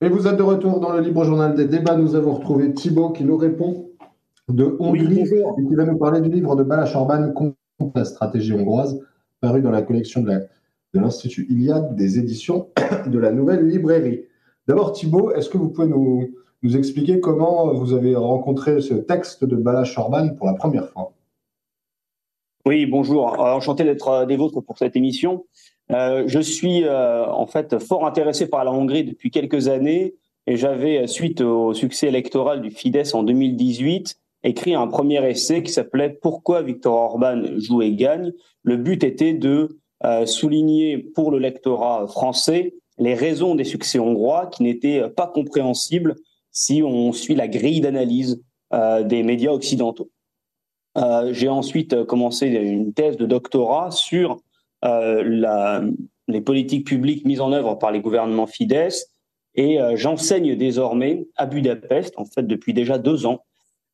[0.00, 1.96] Et vous êtes de retour dans le Libre Journal des débats.
[1.96, 3.90] Nous avons retrouvé Thibault qui nous répond
[4.48, 7.56] de Hongrie et qui va nous parler du livre de Balash Orban contre
[7.96, 9.04] la stratégie hongroise,
[9.40, 10.46] paru dans la collection de
[10.94, 12.68] l'Institut Iliade des éditions
[13.08, 14.22] de la Nouvelle Librairie.
[14.68, 16.30] D'abord, Thibault, est-ce que vous pouvez nous,
[16.62, 21.12] nous, expliquer comment vous avez rencontré ce texte de Balash Orban pour la première fois?
[22.64, 23.40] Oui, bonjour.
[23.40, 25.44] Enchanté d'être des vôtres pour cette émission.
[25.90, 30.14] Euh, je suis euh, en fait fort intéressé par la Hongrie depuis quelques années
[30.46, 35.72] et j'avais, suite au succès électoral du Fidesz en 2018, écrit un premier essai qui
[35.72, 38.32] s'appelait Pourquoi Viktor Orban joue et gagne?
[38.62, 44.46] Le but était de euh, souligner pour le lectorat français les raisons des succès hongrois
[44.46, 46.16] qui n'étaient pas compréhensibles
[46.50, 48.42] si on suit la grille d'analyse
[48.72, 50.10] des médias occidentaux.
[51.30, 54.36] J'ai ensuite commencé une thèse de doctorat sur euh,
[54.82, 55.82] la,
[56.28, 59.06] les politiques publiques mises en œuvre par les gouvernements Fidesz.
[59.54, 63.44] Et euh, j'enseigne désormais à Budapest, en fait, depuis déjà deux ans.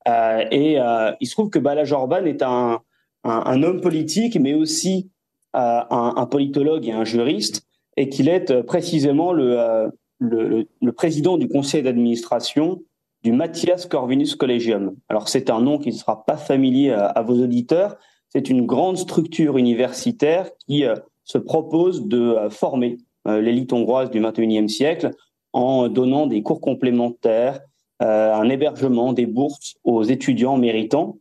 [0.06, 0.76] Euh, et
[1.20, 2.80] il se trouve que Balaj Orban est un,
[3.22, 5.10] un, homme politique, mais aussi
[5.54, 5.86] un,
[6.16, 7.66] un, politologue et un juriste,
[7.96, 12.82] et qu'il est précisément le, le, le, président du conseil d'administration
[13.22, 14.94] du Matthias Corvinus Collegium.
[15.08, 17.96] Alors c'est un nom qui ne sera pas familier à vos auditeurs,
[18.34, 24.10] c'est une grande structure universitaire qui euh, se propose de euh, former euh, l'élite hongroise
[24.10, 25.10] du 21e siècle
[25.52, 27.60] en donnant des cours complémentaires,
[28.00, 31.18] un hébergement, des bourses aux étudiants méritants,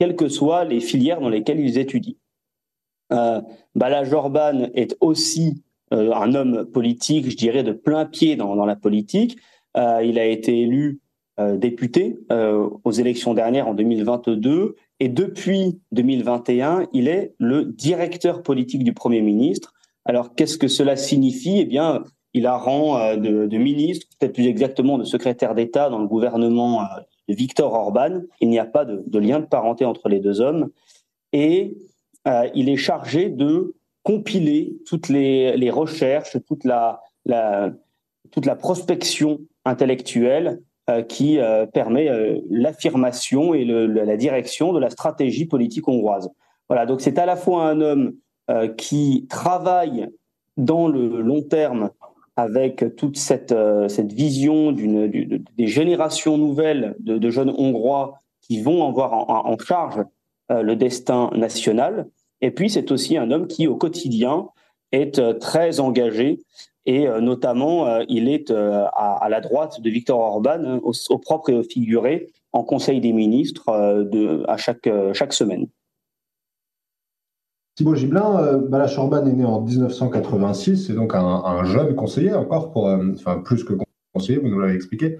[0.00, 2.16] quelles que soient les filières dans lesquelles ils étudient.
[3.10, 9.38] Bala Jorban est aussi un homme politique, je dirais, de plein pied dans la politique.
[9.76, 11.00] il a été élu
[11.38, 18.94] député aux élections dernières en 2022 et depuis 2021, il est le directeur politique du
[18.94, 19.74] Premier ministre.
[20.04, 21.58] Alors, qu'est-ce que cela signifie?
[21.58, 25.98] Eh bien, il a rang euh, de, ministre, peut-être plus exactement de secrétaire d'État dans
[25.98, 28.22] le gouvernement euh, de Viktor Orban.
[28.40, 30.70] Il n'y a pas de, lien de parenté entre les deux hommes.
[31.32, 31.76] Et
[32.26, 37.02] euh, il est chargé de compiler toutes les, recherches, toute la,
[38.30, 40.60] toute la prospection intellectuelle
[41.02, 46.30] qui euh, permet euh, l'affirmation et le, la direction de la stratégie politique hongroise.
[46.68, 48.14] Voilà, donc c'est à la fois un homme
[48.76, 50.08] qui travaille
[50.56, 51.90] dans le long terme
[52.36, 53.54] avec toute cette,
[53.88, 55.08] cette vision d'une,
[55.56, 60.04] des générations nouvelles de, de, jeunes Hongrois qui vont avoir en, en charge
[60.48, 62.06] le destin national.
[62.40, 64.48] Et puis c'est aussi un homme qui au quotidien
[64.92, 66.38] est très engagé
[66.86, 71.18] et euh, notamment, euh, il est euh, à, la droite de Victor Orban, hein, au,
[71.18, 73.68] propre et au figuré, en Conseil des ministres
[74.48, 75.66] à chaque, semaine.
[77.74, 82.72] Thibaut Gibelin, Balash Orban est né en 1986, c'est donc un, jeune conseiller encore,
[83.12, 83.74] enfin plus que
[84.14, 85.18] conseiller, vous nous l'avez expliqué,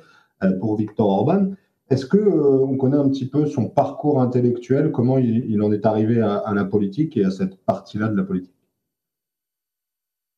[0.60, 1.50] pour Victor Orban.
[1.90, 6.22] Est-ce que on connaît un petit peu son parcours intellectuel, comment il, en est arrivé
[6.22, 8.55] à, la politique et à cette partie-là de la politique?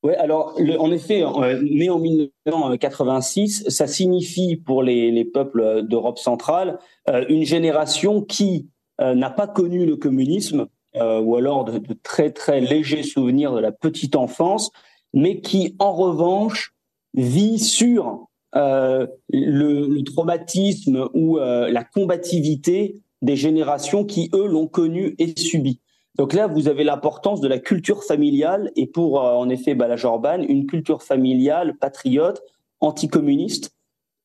[0.05, 6.19] Oui, alors en effet, euh, né en 1986, ça signifie pour les, les peuples d'Europe
[6.19, 6.79] centrale
[7.09, 8.69] euh, une génération qui
[9.01, 13.61] euh, n'a pas connu le communisme ou alors de, de, très très légers souvenirs de
[13.61, 14.73] la petite enfance,
[15.15, 16.75] mais qui en revanche
[17.15, 25.39] vit sur le, le, traumatisme ou la combativité des générations qui eux l'ont connu et
[25.39, 25.81] subi.
[26.19, 29.97] Donc là, vous avez l'importance de la culture familiale et pour, euh, en effet, Bala
[29.97, 32.43] Jorban, une culture familiale patriote,
[32.81, 33.73] anticommuniste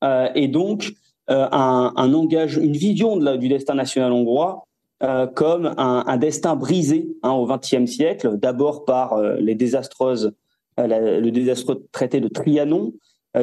[0.04, 0.94] euh, et donc
[1.30, 4.68] euh, un, un engage, une vision de la, du destin national hongrois
[5.02, 10.34] euh, comme un, un, destin brisé hein, au XXe siècle, d'abord par les désastreuses,
[10.78, 12.94] la, le désastreux traité de Trianon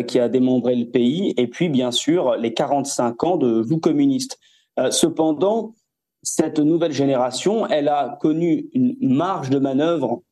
[0.06, 4.38] qui a démembré le pays, et puis bien sûr les 45 ans de joug communiste.
[4.90, 5.74] cependant,
[6.22, 10.22] cette nouvelle génération, elle a connu une marge de manœuvre,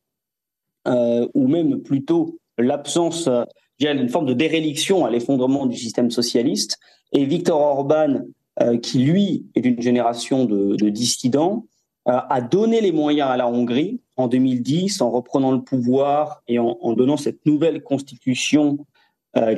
[0.87, 3.43] euh, ou même plutôt l'absence, euh,
[3.79, 6.77] une forme de déréliction à l'effondrement du système socialiste.
[7.13, 8.21] Et Viktor Orban,
[8.61, 11.65] euh, qui lui est d'une génération de, de dissidents,
[12.07, 16.59] euh, a donné les moyens à la Hongrie en 2010 en reprenant le pouvoir et
[16.59, 18.77] en, donnant cette nouvelle constitution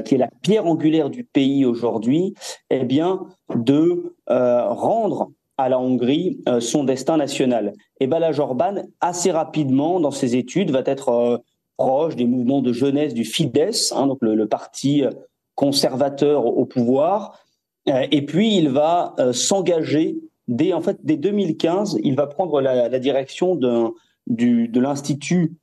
[0.06, 2.34] qui est la pierre angulaire du pays aujourd'hui,
[2.70, 3.26] eh bien,
[3.56, 7.74] de rendre à la Hongrie euh, son destin national.
[8.00, 11.38] Et Balázs Orban, assez rapidement dans ses études, va être euh,
[11.78, 15.12] proche des mouvements de jeunesse du Fidesz, hein, donc le, parti euh,
[15.56, 17.38] conservateur au pouvoir.
[17.86, 20.18] et puis il va s'engager
[20.48, 25.58] dès en fait dès 2015, il va prendre la, direction de l'institut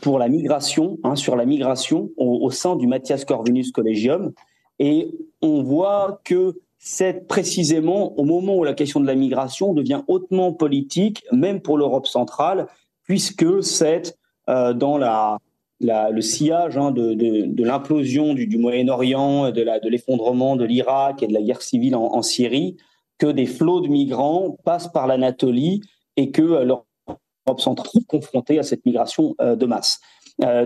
[0.00, 4.32] pour la migration, hein, sur la migration au, au, sein du Matthias Corvinus Collegium.
[4.78, 5.12] Et
[5.42, 10.54] on voit que c'est précisément au moment où la question de la migration devient hautement
[10.54, 12.68] politique, même pour l'Europe centrale,
[13.04, 14.16] puisque c'est
[14.48, 15.38] euh, dans la,
[15.80, 21.42] le sillage hein, de, de, l'implosion du, Moyen-Orient, de l'effondrement de l'Irak et de la
[21.42, 22.78] guerre civile en, Syrie,
[23.18, 25.82] que des flots de migrants passent par l'Anatolie
[26.16, 30.00] et que euh, l'Europe centrale est confrontée à cette migration euh, de masse.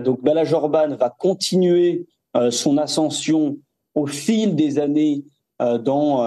[0.05, 2.07] donc Bala Jorban va continuer
[2.49, 3.57] son ascension
[3.93, 5.23] au fil des années
[5.59, 6.19] dans,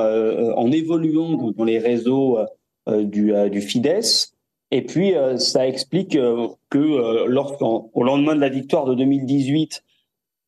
[0.57, 2.39] en évoluant dans les réseaux
[2.87, 4.33] du, du Fidesz.
[4.71, 9.83] Et puis, euh, ça explique euh, que euh, au lendemain de la victoire de 2018,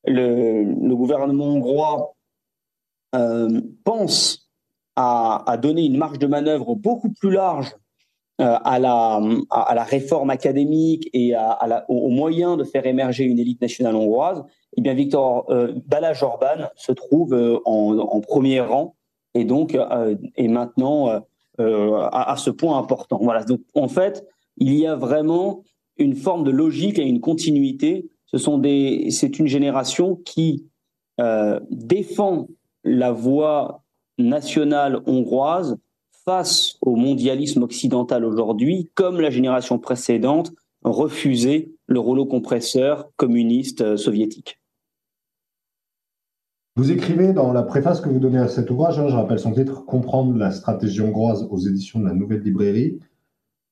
[0.07, 2.15] le, le gouvernement hongrois
[3.85, 4.49] pense
[4.95, 7.75] à, à, donner une marge de manœuvre beaucoup plus large
[8.41, 9.21] à la,
[9.51, 13.61] à, la réforme académique et à, à la, aux moyens de faire émerger une élite
[13.61, 14.43] nationale hongroise,
[14.77, 18.95] eh bien Victor euh, Balázs Orban se trouve en, en, premier rang
[19.35, 19.77] et donc
[20.37, 21.23] est maintenant
[21.61, 23.19] euh, à, ce point important.
[23.21, 23.45] Voilà.
[23.45, 24.25] Donc en fait,
[24.57, 25.63] il y a vraiment
[25.99, 28.09] une forme de logique et une continuité.
[28.25, 30.65] Ce sont des, c'est une génération qui
[31.21, 32.49] euh, défend
[32.83, 33.83] la voie
[34.17, 35.77] nationale hongroise
[36.31, 40.53] face au mondialisme occidental aujourd'hui, comme la génération précédente
[40.85, 44.61] refusait le rouleau compresseur communiste euh, soviétique.
[46.77, 49.51] Vous écrivez dans la préface que vous donnez à cet ouvrage, hein, je rappelle son
[49.51, 53.01] titre, Comprendre la stratégie hongroise aux éditions de la Nouvelle Librairie,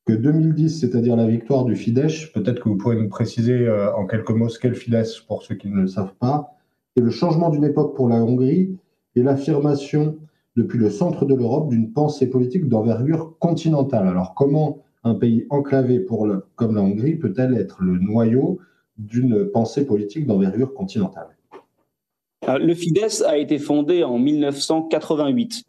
[0.05, 4.05] que 2010, c'est-à-dire la victoire du Fidesz, peut-être que vous pourrez nous préciser euh, en
[4.05, 6.57] quelques mots ce qu'est le Fidesz pour ceux qui ne le savent pas,
[6.97, 8.77] et le changement d'une époque pour la Hongrie
[9.15, 10.19] et l'affirmation
[10.59, 14.09] depuis le centre de l'Europe d'une pensée politique d'envergure continentale.
[14.09, 16.05] Alors comment un pays enclavé
[16.57, 18.59] comme la Hongrie peut-elle être le noyau
[18.99, 21.29] d'une pensée politique d'envergure continentale?
[22.49, 25.65] Euh, le Fidesz a été fondé en 1988.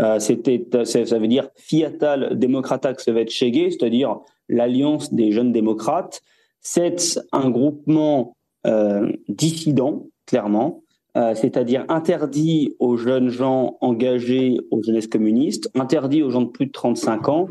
[0.00, 6.22] Euh, c'était, ça veut dire Fiatal Demokratak Szövetség, c'est-à-dire l'Alliance des jeunes démocrates.
[6.60, 10.82] C'est un groupement euh, dissident, clairement,
[11.14, 16.72] c'est-à-dire interdit aux jeunes gens engagés aux jeunesses communistes, interdit aux gens de plus de
[16.72, 17.48] 35 ans.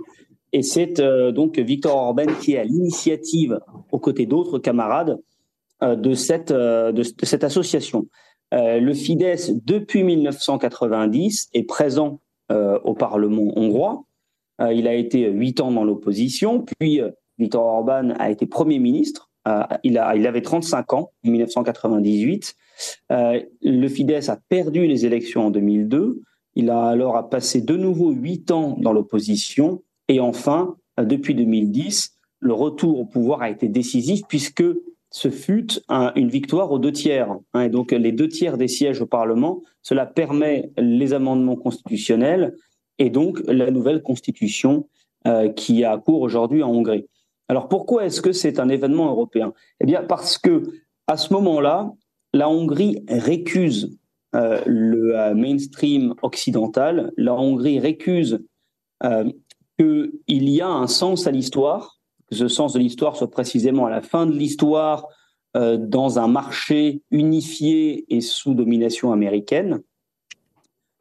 [0.53, 1.01] Et c'est
[1.33, 3.59] donc Victor Orban qui est à l'initiative,
[3.91, 5.19] aux côtés d'autres camarades,
[5.81, 8.07] de cette, de cette association.
[8.53, 12.19] Euh, le Fidesz, depuis 1990, est présent
[12.51, 14.03] euh, au Parlement hongrois.
[14.61, 17.01] Euh, il a été huit ans dans l'opposition, puis
[17.37, 19.28] Viktor Orban a été Premier ministre.
[19.83, 22.55] Il, a, il avait 35 ans en 1998.
[23.09, 26.21] le Fidesz a perdu les élections en 2002.
[26.55, 29.83] Il a alors passé de nouveau huit ans dans l'opposition.
[30.07, 34.63] Et enfin, depuis 2010, le retour au pouvoir a été décisif puisque
[35.11, 37.35] ce fut une victoire aux deux tiers.
[37.53, 42.55] Hein, et donc les deux tiers des sièges au Parlement, cela permet les amendements constitutionnels
[42.99, 44.87] et donc la nouvelle constitution
[45.27, 47.07] euh, qui a cours aujourd'hui en Hongrie.
[47.49, 49.53] Alors pourquoi est-ce que c'est un événement européen?
[49.81, 50.63] Eh bien parce que
[51.07, 51.91] à ce moment-là,
[52.33, 53.97] la Hongrie récuse
[54.35, 58.45] euh, le euh, mainstream occidental, la Hongrie récuse
[59.79, 61.99] qu'il y a un sens à l'histoire
[62.29, 65.07] que ce sens de l'histoire soit précisément à la fin de l'histoire
[65.57, 69.81] euh, dans un marché unifié et sous domination américaine.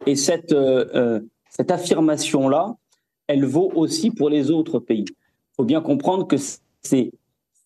[0.06, 2.75] Et cette, euh, euh, cette affirmation-là,
[3.26, 5.05] elle vaut aussi pour les autres pays.
[5.59, 6.37] Faut bien comprendre que
[6.83, 7.12] c'est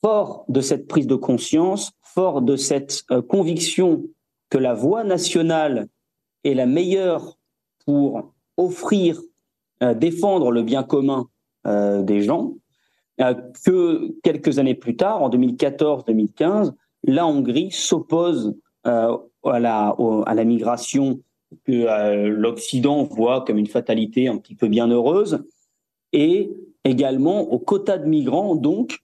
[0.00, 4.04] fort de cette prise de conscience, fort de cette conviction
[4.50, 5.88] que la voie nationale
[6.44, 7.38] est la meilleure
[7.84, 9.20] pour offrir,
[9.80, 11.28] défendre le bien commun
[11.64, 12.54] des gens,
[13.20, 13.34] euh,
[13.64, 16.72] que quelques années plus tard, en 2014-2015,
[17.04, 18.56] la Hongrie s'oppose
[18.86, 19.94] euh, à, la,
[20.26, 21.20] à la migration
[21.64, 25.44] que euh, l'Occident voit comme une fatalité un petit peu bienheureuse,
[26.12, 26.50] et
[26.84, 28.54] également aux quotas de migrants.
[28.54, 28.98] Donc,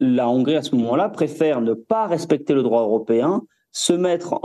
[0.00, 3.42] la Hongrie, à ce moment-là, préfère ne pas respecter le droit européen,
[3.72, 4.40] se mettre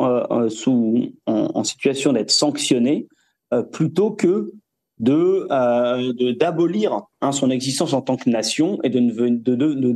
[0.49, 3.07] sous, en, situation d'être sanctionnée,
[3.71, 4.51] plutôt que
[5.09, 9.91] euh, de d'abolir hein, son existence en tant que nation et de ne, de, de,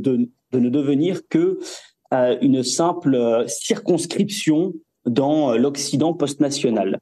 [0.52, 1.58] de, ne devenir que
[2.12, 4.74] euh, une simple euh, circonscription
[5.06, 7.00] dans l'Occident post-national.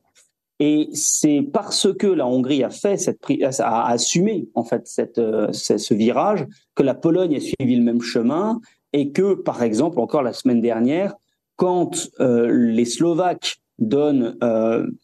[0.58, 3.20] Et c'est parce que la Hongrie a fait cette
[3.60, 5.20] a assumé en fait cette,
[5.52, 8.60] ce virage que la Pologne a suivi le même chemin
[8.94, 11.14] et que par exemple encore la semaine dernière
[11.56, 14.38] quand les Slovaques donnent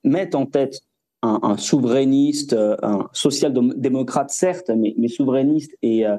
[0.05, 0.81] mettent en tête
[1.23, 6.17] un, souverainiste, euh, un social-démocrate certes, mais, mais, souverainiste et euh,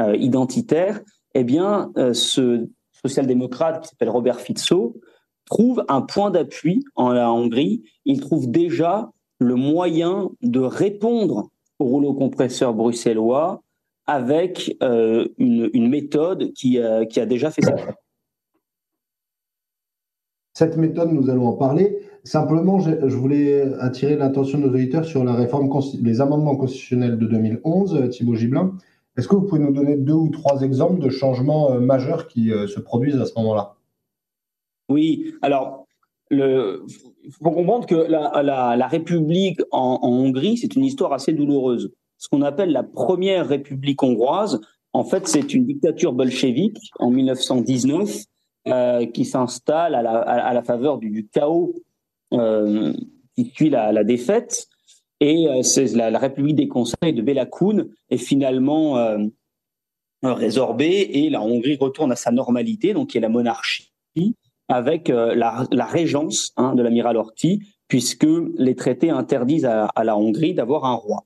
[0.00, 1.00] euh, identitaire,
[1.34, 2.66] eh bien, ce
[3.04, 4.96] social-démocrate qui s'appelle Robert Fico
[5.50, 7.82] trouve un point d'appui en la Hongrie.
[8.06, 13.62] Il trouve déjà le moyen de répondre au rouleau compresseur bruxellois
[14.06, 16.78] avec euh, une, méthode qui,
[17.10, 17.74] qui, a déjà fait ça.
[20.54, 22.00] Cette méthode, nous allons en parler.
[22.24, 25.70] Simplement, je, voulais attirer l'attention de nos auditeurs sur la réforme,
[26.02, 28.74] les amendements constitutionnels de 2011, euh, Thibaut Gibelin.
[29.16, 32.50] Est-ce que vous pouvez nous donner deux ou trois exemples de changements euh, majeurs qui
[32.50, 33.76] se produisent à ce moment-là?
[34.90, 35.86] Oui, alors
[36.30, 41.92] il faut comprendre que la, République en, Hongrie, c'est une histoire assez douloureuse.
[42.18, 44.60] Ce qu'on appelle la première République hongroise,
[44.92, 48.24] en fait, c'est une dictature bolchevique en 1919
[48.68, 51.74] euh, qui s'installe à la, faveur du, chaos
[52.34, 52.92] euh,
[53.36, 54.66] qui suit la, défaite.
[55.20, 57.48] Et euh, c'est la, République des conseils de Bela
[58.10, 59.18] est finalement
[60.22, 63.90] résorbée et la Hongrie retourne à sa normalité, donc qui est la monarchie
[64.70, 70.54] avec euh, la, régence hein, de l'amiral Horthy, puisque les traités interdisent à, la Hongrie
[70.54, 71.24] d'avoir un roi.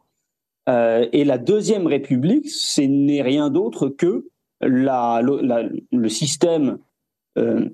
[0.71, 4.27] Euh, et la deuxième République, ce n'est rien d'autre que
[4.61, 6.79] le système
[7.37, 7.69] euh,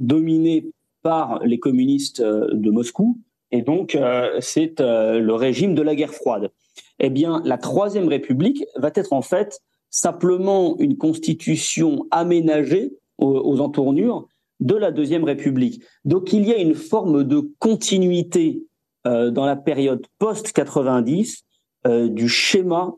[0.00, 0.66] dominé
[1.02, 3.18] par les communistes de Moscou,
[3.52, 3.96] et donc
[4.40, 6.50] c'est le régime de la guerre froide.
[6.98, 14.26] Eh bien, la troisième République va être en fait simplement une constitution aménagée aux entournures
[14.60, 15.82] de la Deuxième République.
[16.04, 18.62] Donc il y a une forme de continuité
[19.06, 21.42] euh, dans la période post-90
[21.86, 22.94] euh, du schéma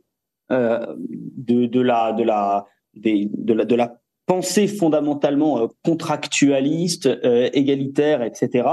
[0.52, 7.08] euh, de, la, de, la, de, la, pensée fondamentalement contractualiste,
[7.52, 8.68] égalitaire, etc.,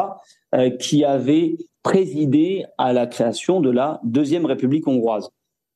[0.80, 5.30] qui avait présidé à la création de la Deuxième République hongroise.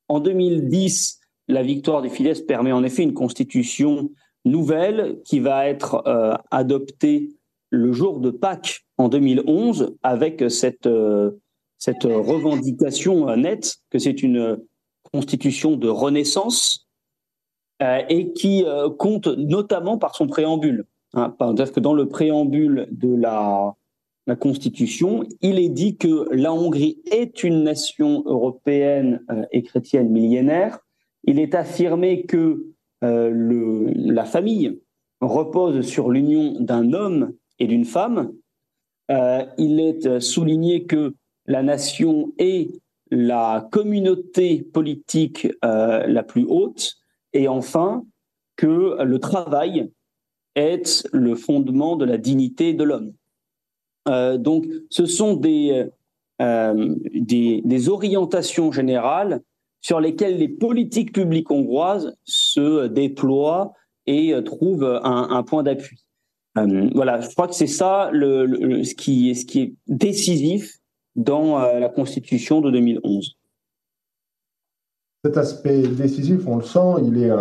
[0.08, 4.10] En 2010, la victoire des Fidesz permet en effet une constitution
[4.50, 7.30] nouvelle qui va être euh, adoptée
[7.70, 11.32] le jour de Pâques en 2011 avec cette, euh,
[11.78, 14.60] cette revendication nette que c'est une
[15.12, 16.88] constitution de renaissance
[17.82, 18.66] euh, et qui
[18.98, 20.86] compte notamment par son préambule.
[21.14, 23.76] Hein, parce que dans le préambule de la,
[24.28, 30.80] la Constitution, il est dit que la Hongrie est une nation européenne et chrétienne millénaire.
[31.24, 34.80] Il est affirmé que euh, le, la famille
[35.22, 38.34] repose sur l'union d'un homme et d'une femme.
[39.10, 41.14] Euh, il est souligné que
[41.46, 42.70] la nation est
[43.10, 46.98] la communauté politique euh, la plus haute
[47.34, 48.06] et enfin
[48.58, 49.92] que le travail
[50.56, 53.14] est le fondement de la dignité de l'homme.
[54.40, 55.86] donc ce sont des,
[56.40, 59.42] des, orientations générales
[59.82, 63.74] sur lesquels les politiques publiques hongroises se déploient
[64.06, 66.04] et euh, trouvent un, point d'appui.
[66.58, 70.78] Euh, voilà, je crois que c'est ça le, ce, qui, ce qui est décisif
[71.16, 73.36] dans euh, la Constitution de 2011.
[75.24, 77.32] Cet aspect décisif, on le sent, il est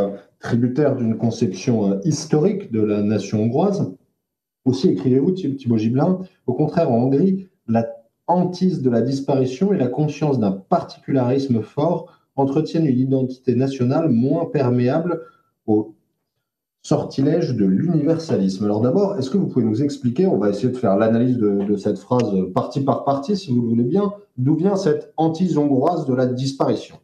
[0.41, 3.95] tributaire d'une conception historique de la nation hongroise.
[4.65, 7.87] Aussi, écrivez-vous, Thibaut Gibelin, au contraire, en Hongrie, la
[8.27, 14.47] hantise de la disparition et la conscience d'un particularisme fort entretiennent une identité nationale moins
[14.47, 15.23] perméable
[15.67, 15.95] au
[16.83, 18.65] sortilège de l'universalisme.
[18.65, 21.77] Alors d'abord, est-ce que vous pouvez nous expliquer, on va essayer de faire l'analyse de,
[21.77, 26.07] cette phrase partie par partie, si vous le voulez bien, d'où vient cette hantise hongroise
[26.07, 26.97] de la disparition?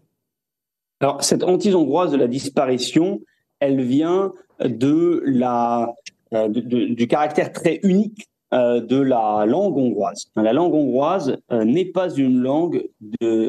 [1.01, 3.21] Alors cette hantise hongroise de la disparition,
[3.59, 4.33] elle vient
[4.65, 5.93] de la,
[6.33, 10.27] euh, du caractère très unique de la langue hongroise.
[10.37, 12.89] La langue hongroise euh, n'est pas une langue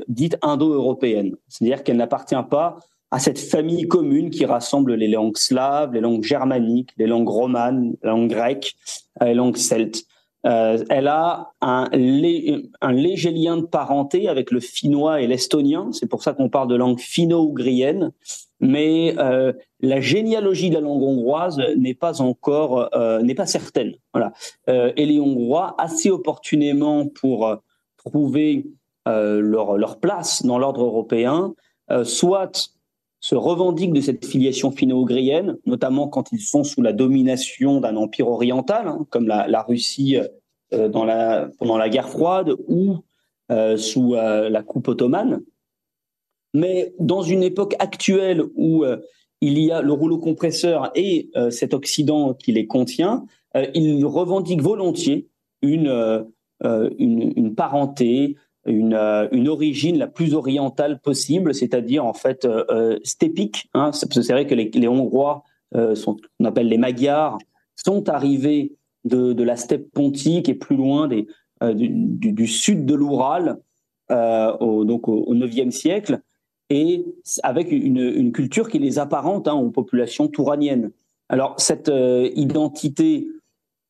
[0.07, 2.77] dite indo-européenne, c'est-à-dire qu'elle n'appartient pas
[3.13, 7.93] à cette famille commune qui rassemble les langues slaves, les langues germaniques, les langues romanes,
[8.01, 8.73] les langues grecques,
[9.21, 10.03] euh, les langues celtes.
[10.43, 15.89] Elle a un, un, léger lien de parenté avec le finnois et l'estonien.
[15.93, 18.11] C'est pour ça qu'on parle de langue finno-ougrienne
[18.63, 23.93] mais euh, la généalogie de la langue hongroise n'est pas encore euh, n'est pas certaine.
[24.13, 24.31] Voilà.
[24.69, 27.57] Euh, et les Hongrois, assez opportunément pour
[27.97, 28.65] trouver
[29.05, 31.55] leur, leur place dans l'ordre européen,
[32.03, 32.72] soit
[33.23, 38.27] se revendiquent de cette filiation finno-ougrienne, notamment quand ils sont sous la domination d'un empire
[38.27, 40.17] oriental, hein, comme la, Russie
[40.71, 42.97] dans la, pendant la guerre froide ou
[43.77, 45.41] sous la coupe ottomane.
[46.53, 48.97] Mais dans une époque actuelle où euh,
[49.41, 53.25] il y a le rouleau compresseur et euh, cet Occident qui les contient,
[53.55, 55.27] euh, ils revendiquent volontiers
[55.61, 56.25] une,
[56.99, 58.93] une, parenté, une,
[59.31, 62.47] une, origine la plus orientale possible, c'est-à-dire en fait
[63.03, 63.69] stépique.
[63.73, 65.43] Hein, c'est vrai que les, Hongrois,
[65.95, 67.37] sont, qu'on appelle les Magyars,
[67.75, 71.27] sont arrivés de, la steppe pontique et plus loin des,
[71.73, 73.59] du, sud de l'Oural,
[74.09, 76.21] au, donc au, IXe siècle,
[76.69, 77.05] et
[77.43, 80.91] avec une, culture qui les apparente hein, aux populations touraniennes.
[81.27, 81.91] Alors cette
[82.35, 83.27] identité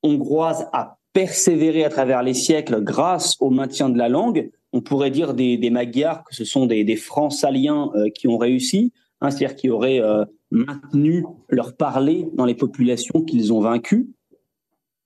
[0.04, 4.52] hongroise a persévéré à travers les siècles grâce au maintien de la langue.
[4.74, 8.92] On pourrait dire des, Magyars que ce sont des, des francs-saliens euh, qui ont réussi,
[9.22, 14.10] hein, c'est-à-dire qui auraient euh, maintenu leur parler dans les populations qu'ils ont vaincues.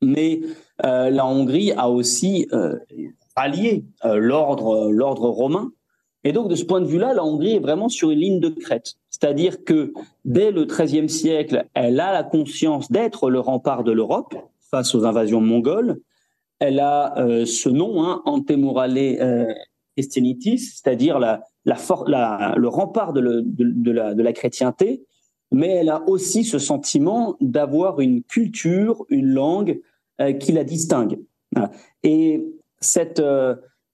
[0.01, 0.41] Mais
[0.85, 2.47] euh, la Hongrie a aussi
[3.35, 5.71] allié l'ordre, l'ordre romain.
[6.23, 8.49] Et donc, de ce point de vue-là, la Hongrie est vraiment sur une ligne de
[8.49, 8.95] crête.
[9.09, 9.93] C'est-à-dire que
[10.25, 14.35] dès le XIIIe siècle, elle a la conscience d'être le rempart de l'Europe,
[14.69, 15.99] face aux invasions mongoles.
[16.59, 19.53] Elle a euh, ce nom, hein, Antemurale euh,
[19.99, 25.03] c'est-à-dire le rempart de, la, chrétienté,
[25.51, 29.81] mais elle a aussi ce sentiment d'avoir une culture, une langue
[30.21, 31.19] euh, qui la distingue.
[32.03, 32.45] Et
[32.79, 33.23] cette,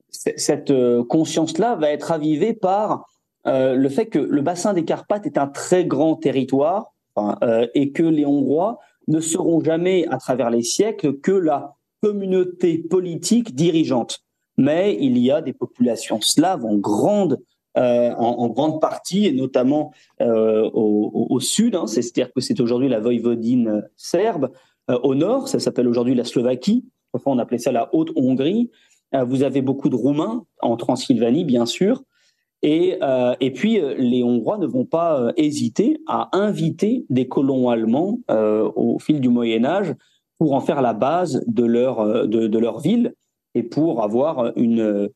[0.10, 0.74] cette
[1.08, 3.05] conscience-là va être avivée par
[3.46, 6.93] le fait que le bassin des Carpates est un très grand territoire
[7.75, 13.55] et que les Hongrois ne seront jamais, à travers les siècles, que la communauté politique
[13.55, 14.19] dirigeante.
[14.57, 17.39] Mais il y a des populations slaves en grande,
[17.77, 23.00] euh, en, grande partie, et notamment euh, au, sud, hein, c'est-à-dire que c'est aujourd'hui la
[23.00, 24.51] Voïvodine serbe.
[24.91, 26.83] Euh, au nord, ça s'appelle aujourd'hui la Slovaquie.
[27.13, 28.69] Enfin, on appelait ça la Haute-Hongrie.
[29.13, 32.03] vous avez beaucoup de Roumains en Transylvanie, bien sûr.
[32.63, 32.98] Et,
[33.55, 39.29] puis, les Hongrois ne vont pas hésiter à inviter des colons allemands au fil du
[39.29, 39.95] Moyen Âge
[40.44, 43.14] pour en faire la base de leur, de, de leur ville
[43.56, 45.10] et pour avoir une,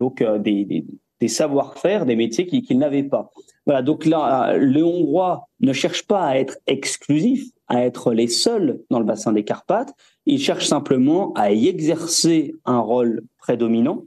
[0.00, 0.86] donc, des, des,
[1.20, 3.30] des savoir-faire, des métiers qu'ils n'avaient pas.
[3.66, 8.80] Voilà, donc là, les Hongrois ne cherchent pas à être exclusifs, à être les seuls
[8.88, 9.92] dans le bassin des Carpates.
[10.24, 14.04] Ils cherchent simplement à y exercer un rôle prédominant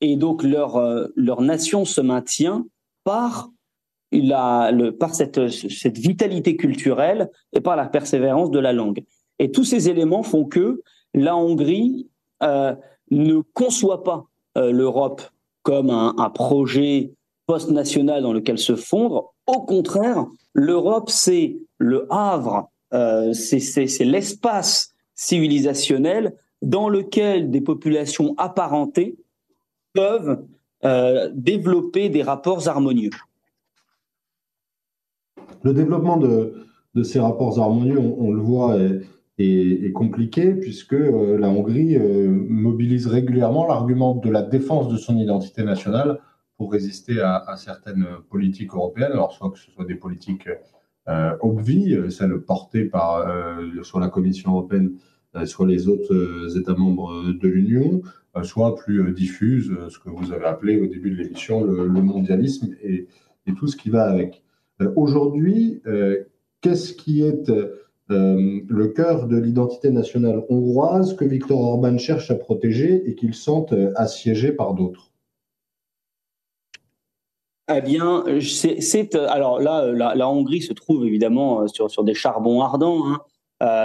[0.00, 2.66] et donc leur, euh, leur nation se maintient
[3.04, 3.50] par,
[4.10, 9.04] la, le, par cette, cette vitalité culturelle et par la persévérance de la langue.
[9.42, 10.82] Et tous ces éléments font que
[11.14, 12.08] la Hongrie
[12.44, 12.76] euh,
[13.10, 14.26] ne conçoit pas
[14.56, 15.20] euh, l'Europe
[15.64, 17.12] comme un, projet
[17.48, 19.34] post-national dans lequel se fondre.
[19.48, 29.16] Au contraire, l'Europe, c'est le havre, euh, c'est l'espace civilisationnel dans lequel des populations apparentées
[29.92, 30.44] peuvent
[31.34, 33.10] développer des rapports harmonieux.
[35.62, 36.54] Le développement de,
[37.02, 39.00] ces rapports harmonieux, on, le voit, est,
[39.94, 45.62] compliqué puisque euh, la Hongrie euh, mobilise régulièrement l'argument de la défense de son identité
[45.62, 46.20] nationale
[46.56, 50.48] pour résister à, certaines politiques européennes, alors soit que ce soit des politiques
[51.40, 53.26] obvies, celles portées par
[53.82, 54.92] soit la Commission européenne,
[55.44, 58.02] soit les autres États membres de l'Union,
[58.34, 61.62] euh, soit plus euh, diffuse, euh, ce que vous avez appelé au début de l'émission
[61.64, 63.06] le, mondialisme et,
[63.58, 64.42] tout ce qui va avec.
[64.96, 65.82] Aujourd'hui,
[66.60, 67.52] qu'est-ce qui est
[68.12, 73.66] le cœur de l'identité nationale hongroise que Viktor Orban cherche à protéger et qu'il sent
[73.96, 75.10] assiégé par d'autres.
[77.74, 83.06] Eh bien, c'est alors là, la, Hongrie se trouve évidemment sur, sur des charbons ardents,
[83.06, 83.18] hein,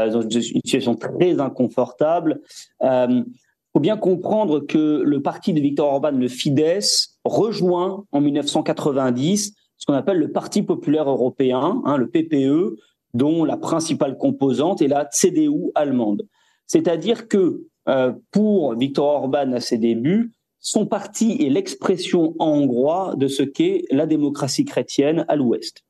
[0.10, 2.42] dans une situation très inconfortable.
[2.82, 9.86] Faut bien comprendre que le parti de Viktor Orban, le Fidesz, rejoint en 1990 ce
[9.86, 12.80] qu'on appelle le Parti populaire européen, hein, le PPE,
[13.18, 16.28] dont la principale composante est la CDU allemande.
[16.68, 23.16] C'est-à-dire que euh, pour Viktor Orban à ses débuts, son parti est l'expression en hongrois
[23.18, 25.84] de ce qu'est la démocratie chrétienne à l'Ouest.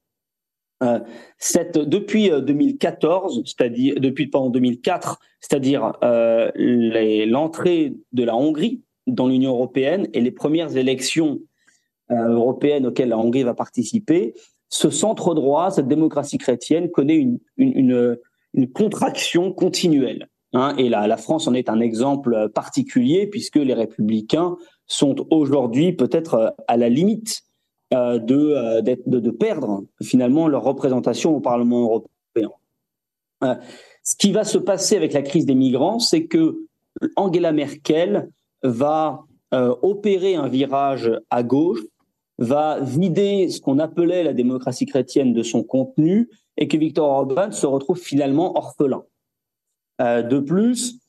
[0.84, 1.00] Euh,
[1.74, 5.94] depuis 2014, euh, c'est-à-dire depuis pendant 2004, c'est-à-dire
[6.56, 11.40] l'entrée de la Hongrie dans l'Union européenne et les premières élections
[12.10, 14.34] européennes auxquelles la Hongrie va participer,
[14.70, 18.18] ce centre droit, cette démocratie chrétienne connaît une, une,
[18.74, 20.30] contraction continuelle.
[20.54, 25.94] Hein, et la, la France en est un exemple particulier puisque les républicains sont aujourd'hui
[25.94, 27.44] peut-être à la limite
[27.94, 32.52] euh, euh, de, de, perdre finalement leur représentation au Parlement européen.
[33.46, 33.56] Euh,
[34.04, 36.58] ce qui va se passer avec la crise des migrants, c'est que
[37.16, 38.30] Angela Merkel
[38.62, 39.24] va
[39.82, 41.80] opérer un virage à gauche,
[42.38, 47.52] va vider ce qu'on appelait la démocratie chrétienne de son contenu et que Viktor Orban
[47.52, 49.04] se retrouve finalement orphelin.
[50.00, 51.00] de plus,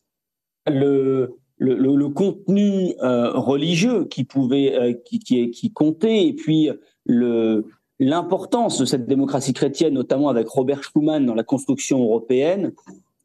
[0.67, 6.71] le, le, contenu euh, religieux qui pouvait, euh, qui, qui, qui, comptait, et puis
[7.05, 7.67] le
[8.01, 12.73] l'importance de cette démocratie chrétienne, notamment avec Robert Schuman dans la construction européenne,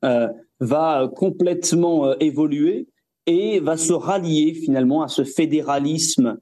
[0.03, 0.27] euh,
[0.59, 2.87] va complètement évoluer
[3.27, 6.39] et va se rallier finalement à ce fédéralisme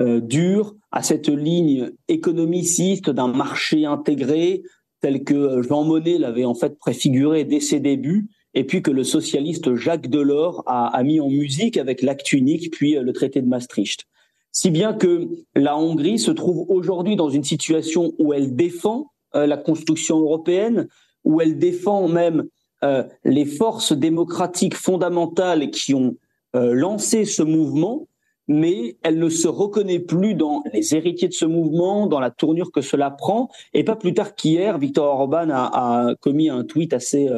[0.00, 4.62] dur, à cette ligne économiciste d'un marché intégré
[5.02, 9.04] tel que Jean Monnet l'avait en fait préfiguré dès ses débuts, et puis que le
[9.04, 13.46] socialiste Jacques Delors a, a mis en musique avec l'acte unique, puis le traité de
[13.46, 14.06] Maastricht.
[14.52, 19.46] Si bien que la Hongrie se trouve aujourd'hui dans une situation où elle défend euh,
[19.46, 20.88] la construction européenne,
[21.24, 22.46] où elle défend même
[22.82, 26.16] euh, les forces démocratiques fondamentales qui ont
[26.56, 28.08] euh, lancé ce mouvement,
[28.52, 32.72] mais elle ne se reconnaît plus dans les héritiers de ce mouvement, dans la tournure
[32.72, 33.48] que cela prend.
[33.72, 37.28] Et pas plus tard qu'hier, Viktor Orban a, a, commis un tweet assez,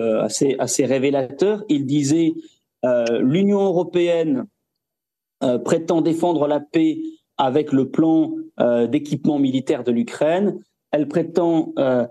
[0.58, 1.64] assez révélateur.
[1.68, 2.32] Il disait
[3.20, 4.46] l'Union européenne
[5.64, 6.98] prétend défendre la paix
[7.36, 8.32] avec le plan
[8.88, 10.58] d'équipement militaire de l'Ukraine
[10.92, 12.06] elle prétend euh,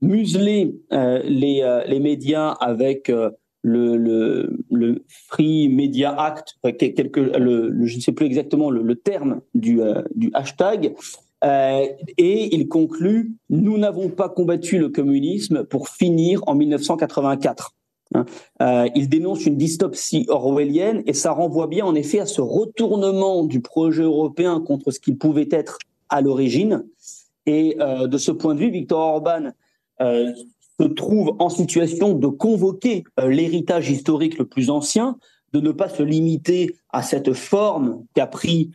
[0.00, 3.10] museler euh, euh, les, médias avec
[3.62, 9.80] le, Free Media Act, quelque, je ne sais plus exactement le, terme du,
[10.14, 10.94] du hashtag,
[11.42, 17.74] et il conclut Nous n'avons pas combattu le communisme pour finir en 1984.
[18.14, 18.24] Hein.
[18.94, 23.60] il dénonce une dystopie orwellienne et ça renvoie bien en effet à ce retournement du
[23.60, 26.84] projet européen contre ce qu'il pouvait être à l'origine.
[27.46, 29.52] Et euh, de ce point de vue, Victor Orban
[30.00, 30.32] euh,
[30.80, 35.18] se trouve en situation de convoquer euh, l'héritage historique le plus ancien,
[35.52, 38.70] de ne pas se limiter à cette forme qu'a pris,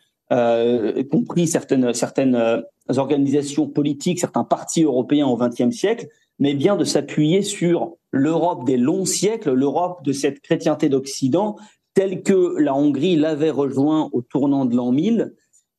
[1.12, 6.08] compris certaines, certaines organisations politiques, certains partis européens au XXe siècle,
[6.39, 11.58] mais bien de s'appuyer sur l'Europe des longs siècles, l'Europe de cette chrétienté d'Occident,
[11.94, 15.36] telle que la Hongrie l'avait rejoint au tournant de l'an 1000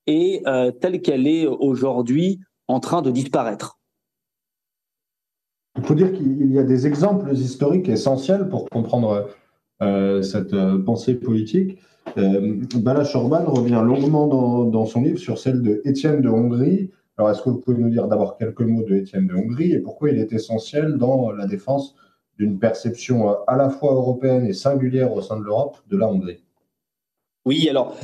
[0.06, 0.44] et
[0.80, 3.80] telle qu'elle est aujourd'hui en train de disparaître.
[5.76, 9.28] Il faut dire qu'il y a des exemples historiques essentiels pour comprendre
[9.82, 11.78] euh, cette euh, pensée politique.
[12.16, 14.26] Euh, Balázs Orban revient longuement
[14.66, 16.90] dans, son livre sur celle de Étienne de Hongrie.
[17.16, 19.80] Alors, est-ce que vous pouvez nous dire d'abord quelques mots de Étienne de Hongrie et
[19.80, 21.96] pourquoi il est essentiel dans la défense
[22.38, 26.08] d'une perception euh, à la fois européenne et singulière au sein de l'Europe de la
[26.08, 26.44] Hongrie?
[27.46, 27.94] Oui, alors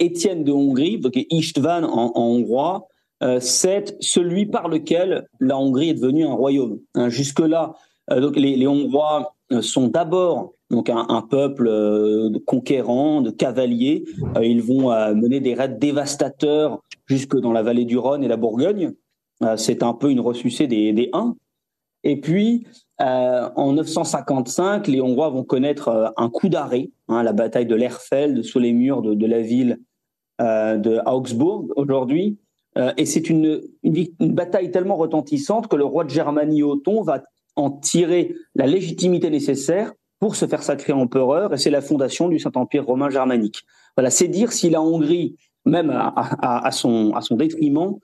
[0.00, 2.91] Étienne de Hongrie, donc Istvan en hongrois, euh,
[3.40, 6.80] c'est celui par lequel la Hongrie est devenue un royaume.
[6.94, 7.74] Hein, jusque-là,
[8.10, 14.04] euh, les, Hongrois euh, sont d'abord donc un, peuple de conquérant, de cavaliers.
[14.40, 18.94] ils vont mener des raids dévastateurs jusque dans la vallée du Rhône et la Bourgogne.
[19.56, 21.36] c'est un peu une ressucée des, des Huns.
[22.04, 22.66] Et puis,
[22.98, 28.58] en 955, les Hongrois vont connaître un coup d'arrêt, hein, la bataille de l'Erfeld sous
[28.58, 29.78] les murs de, de la ville
[30.40, 32.38] de Augsbourg aujourd'hui,
[32.78, 33.62] euh, et c'est une,
[34.20, 37.22] bataille tellement retentissante que le roi de Germanie Othon va
[37.56, 42.38] en tirer la légitimité nécessaire pour se faire sacrer empereur, et c'est la fondation du
[42.38, 43.64] Saint-Empire romain germanique.
[43.96, 47.98] Voilà, c'est dire si la Hongrie, même à, son, à son détriment,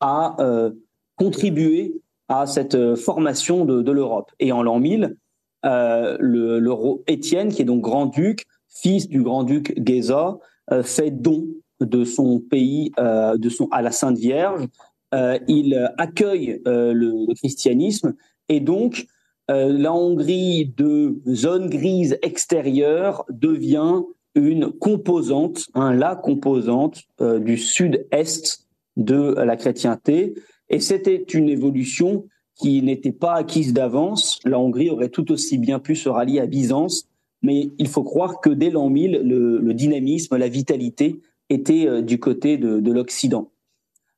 [0.00, 0.72] a euh,
[1.16, 4.32] contribué à cette euh, formation de, l'Europe.
[4.40, 5.16] Et en l'an 1000,
[5.64, 6.74] euh, le, le,
[7.06, 10.38] Étienne, qui est donc grand-duc, fils du grand-duc Géza,
[10.82, 11.46] fait don
[11.84, 14.66] de son pays, euh, de son, à la Sainte Vierge.
[15.14, 18.14] Euh, il accueille euh, le, christianisme
[18.48, 19.06] et donc
[19.48, 24.00] la Hongrie de zone grise extérieure devient
[24.34, 28.66] une composante, hein, la composante du sud-est
[28.96, 30.32] de la chrétienté.
[30.70, 34.38] Et c'était une évolution qui n'était pas acquise d'avance.
[34.46, 37.06] La Hongrie aurait tout aussi bien pu se rallier à Byzance,
[37.42, 41.20] mais il faut croire que dès l'an 1000, le, le, dynamisme, la vitalité
[41.52, 43.50] était euh, du côté de, l'Occident.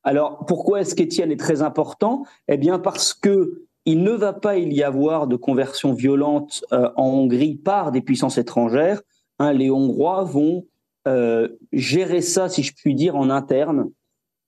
[0.03, 2.23] Alors pourquoi est-ce qu'Étienne est très important?
[2.47, 7.07] Eh bien parce que il ne va pas y avoir de conversion violente euh, en
[7.09, 9.01] Hongrie par des puissances étrangères.
[9.37, 10.65] Hein, les Hongrois vont
[11.07, 13.91] euh, gérer ça, si je puis dire, en interne,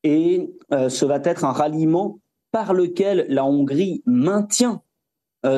[0.03, 2.19] et ce va être un ralliement
[2.51, 4.81] par lequel la Hongrie maintient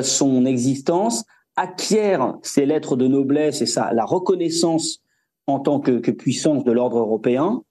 [0.02, 5.02] son existence, acquiert ses lettres de noblesse et sa, la reconnaissance
[5.46, 7.62] en tant que, puissance de l'ordre européen.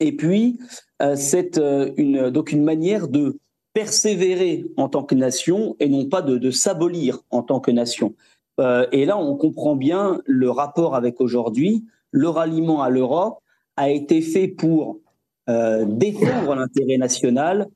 [0.00, 0.58] Et puis,
[1.02, 3.38] euh, c'est euh, une, donc une manière de
[3.72, 8.14] persévérer en tant que nation et non pas de, s'abolir en tant que nation.
[8.60, 11.84] Euh, et là, on comprend bien le rapport avec aujourd'hui.
[12.10, 13.40] Le ralliement à l'Europe
[13.76, 15.00] a été fait pour
[15.46, 17.68] défendre l'intérêt national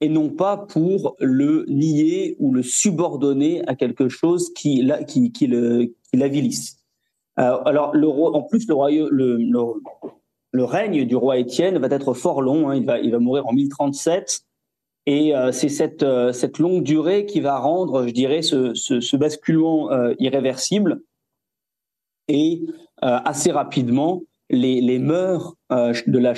[0.00, 4.82] et non pas pour le nier ou le subordonner à quelque chose qui,
[6.12, 6.83] l'avilisse.
[7.38, 12.70] Euh, alors, en plus, le, règne du roi Étienne va être fort long.
[12.70, 12.76] Hein.
[12.76, 14.42] il, va, il va mourir en 1037.
[15.06, 21.02] Et c'est cette, cette longue durée qui va rendre, je dirais, ce, ce, basculement irréversible.
[22.28, 22.62] Et
[23.02, 26.32] assez rapidement, les, les mœurs de la,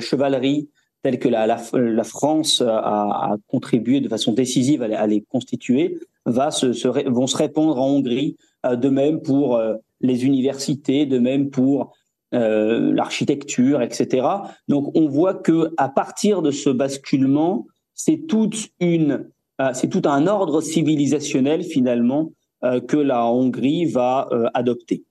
[0.00, 0.70] chevalerie
[1.02, 6.88] telles que la, la, France a, contribué de façon décisive à, les constituer, va se,
[7.06, 9.60] vont se répandre en Hongrie, de même pour
[10.00, 11.92] les universités, de même pour
[12.32, 14.24] euh, l'architecture, etc.
[14.68, 20.02] Donc on voit que à partir de ce basculement, c'est toute une, euh, c'est tout
[20.04, 22.30] un ordre civilisationnel finalement
[22.62, 25.02] euh, que la Hongrie va adopter.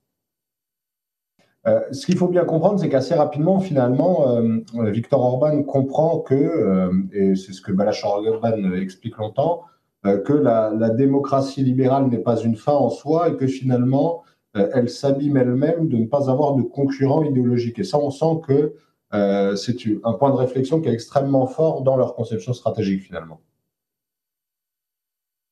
[1.92, 4.40] ce qu'il faut bien comprendre, c'est qu'assez rapidement, finalement,
[4.72, 9.64] Victor Orban comprend que, et c'est ce que Balash Orban explique longtemps,
[10.04, 14.22] que la, démocratie libérale n'est pas une fin en soi et que finalement,
[14.54, 17.78] elle s'abîme elle-même de ne pas avoir de concurrent idéologique.
[17.78, 18.74] Et ça, on sent que
[19.12, 23.40] euh, c'est un point de réflexion qui est extrêmement fort dans leur conception stratégique finalement.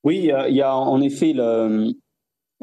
[0.03, 1.91] Oui, il y a en effet le,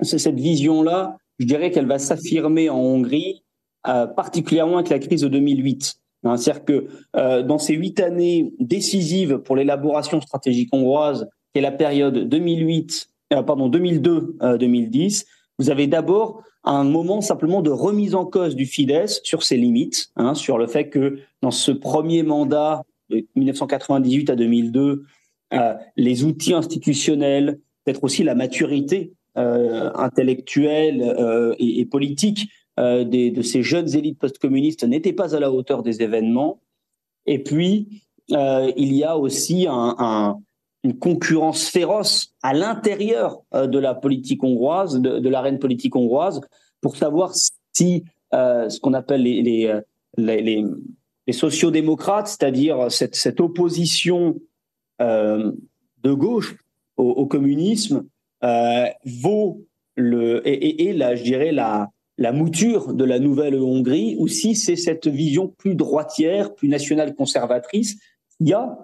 [0.02, 1.18] cette vision-là.
[1.38, 3.42] Je dirais qu'elle va s'affirmer en Hongrie,
[3.88, 5.96] euh, particulièrement avec la crise de 2008.
[6.24, 11.72] Hein, c'est-à-dire que dans ces huit années décisives pour l'élaboration stratégique hongroise, qui est la
[11.72, 13.10] période 2008,
[13.46, 15.26] pardon 2002-2010,
[15.58, 20.08] vous avez d'abord un moment simplement de remise en cause du Fidesz sur ses limites,
[20.16, 25.04] hein, sur le fait que dans ce premier mandat de 1998 à 2002,
[25.54, 32.48] euh, les outils institutionnels, peut-être aussi la maturité euh, intellectuelle euh, et, et, politique
[32.80, 36.60] euh, des, de ces jeunes élites post-communistes n'étaient pas à la hauteur des événements.
[37.26, 40.40] Et puis, euh, il y a aussi un, un,
[40.84, 46.40] une concurrence féroce à l'intérieur euh, de la politique hongroise, de, l'arène politique hongroise,
[46.80, 47.32] pour savoir
[47.72, 49.80] si euh, ce qu'on appelle les, les, euh,
[50.16, 50.64] les,
[51.26, 54.36] les sociodémocrates, c'est-à-dire cette, cette, opposition
[54.98, 56.56] de gauche
[56.96, 58.06] au, communisme,
[58.42, 59.62] euh, vaut
[59.94, 64.54] le et, et, là, je dirais la la mouture de la nouvelle Hongrie, ou si
[64.54, 67.98] c'est cette vision plus droitière, plus nationale conservatrice,
[68.40, 68.78] y a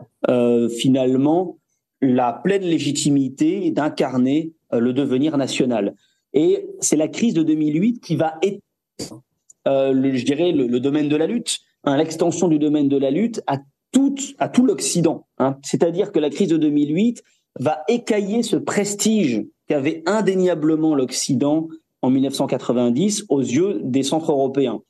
[0.69, 1.57] finalement
[2.03, 5.95] la pleine légitimité d'incarner euh, le devenir national.
[6.35, 9.23] Et c'est la crise de 2008 qui va étendre,
[9.69, 13.41] euh, je dirais, le, domaine de la lutte, hein, l'extension du domaine de la lutte
[13.47, 13.59] à
[13.93, 15.27] tout, à tout l'Occident.
[15.39, 15.57] Hein.
[15.63, 17.23] C'est-à-dire que la crise de 2008
[17.61, 21.69] va écailler ce prestige qu'avait indéniablement l'Occident
[22.01, 24.81] en 1990 aux yeux des centres européens.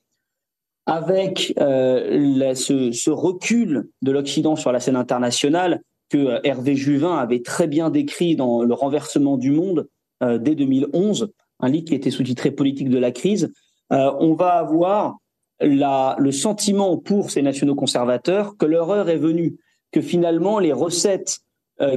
[0.87, 7.43] Avec euh, ce recul de l'Occident sur la scène internationale, que euh, Hervé Juvin avait
[7.43, 9.89] très bien décrit dans Le renversement du monde
[10.23, 13.53] euh, dès 2011, un livre qui était sous-titré Politique de la crise,
[13.93, 15.17] euh, on va avoir
[15.65, 19.59] le sentiment pour ces nationaux conservateurs que leur heure est venue,
[19.93, 21.39] que finalement les recettes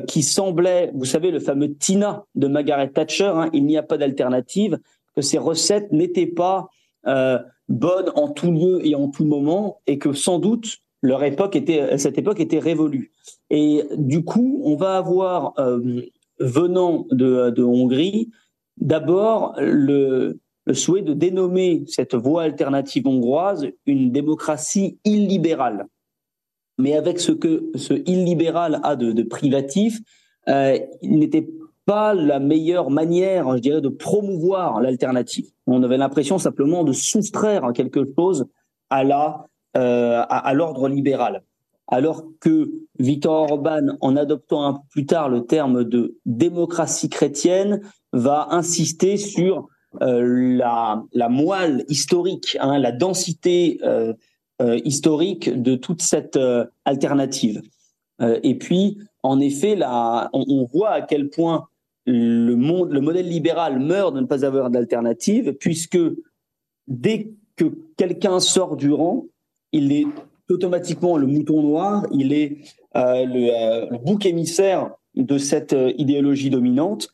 [0.07, 3.97] qui semblaient, vous savez, le fameux Tina de Margaret Thatcher, hein, il n'y a pas
[3.97, 4.77] d'alternative,
[5.15, 6.67] que ces recettes n'étaient pas
[7.67, 11.97] bonnes en tout lieu et en tout moment, et que sans doute leur époque était,
[11.97, 13.11] cette époque était révolue.
[13.49, 16.01] Et du coup, on va avoir, euh,
[16.39, 18.31] venant de, Hongrie,
[18.77, 20.39] d'abord le,
[20.73, 25.85] souhait de dénommer cette voie alternative hongroise une démocratie illibérale.
[26.77, 29.99] Mais avec ce que ce illibéral a de, de privatif,
[30.49, 31.47] euh, il n'était
[31.85, 35.45] pas la meilleure manière, je dirais, de promouvoir l'alternative.
[35.67, 38.45] On avait l'impression simplement de soustraire quelque chose
[38.89, 39.45] à la
[39.77, 41.43] euh, à, l'ordre libéral.
[41.87, 47.81] Alors que Victor Orban, en adoptant un peu plus tard le terme de démocratie chrétienne,
[48.13, 49.67] va insister sur
[50.01, 54.13] euh, la, la, moelle historique, hein, la densité euh,
[54.85, 56.39] historique de toute cette
[56.85, 57.61] alternative.
[58.43, 61.67] Et puis, en effet, là, on, on, voit à quel point
[62.05, 65.99] le, monde, le modèle libéral meurt de ne pas avoir d'alternative, puisque
[66.87, 67.65] dès que
[67.97, 69.25] quelqu'un sort du rang,
[69.75, 70.07] il est
[70.49, 72.57] automatiquement le mouton noir, il est
[72.95, 77.09] euh, le, euh, le, bouc émissaire de cette euh, idéologie dominante.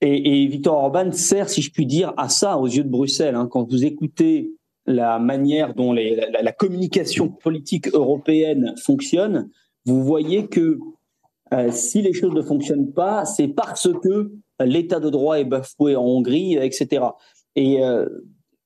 [0.00, 3.34] Et, et, Victor Orban sert, si je puis dire, à ça aux yeux de Bruxelles.
[3.34, 3.48] Hein.
[3.50, 4.52] Quand vous écoutez
[4.86, 9.50] la manière dont la, communication politique européenne fonctionne,
[9.84, 10.78] vous voyez que
[11.70, 16.04] si les choses ne fonctionnent pas, c'est parce que l'état de droit est bafoué en
[16.04, 17.02] Hongrie, etc.
[17.56, 17.80] Et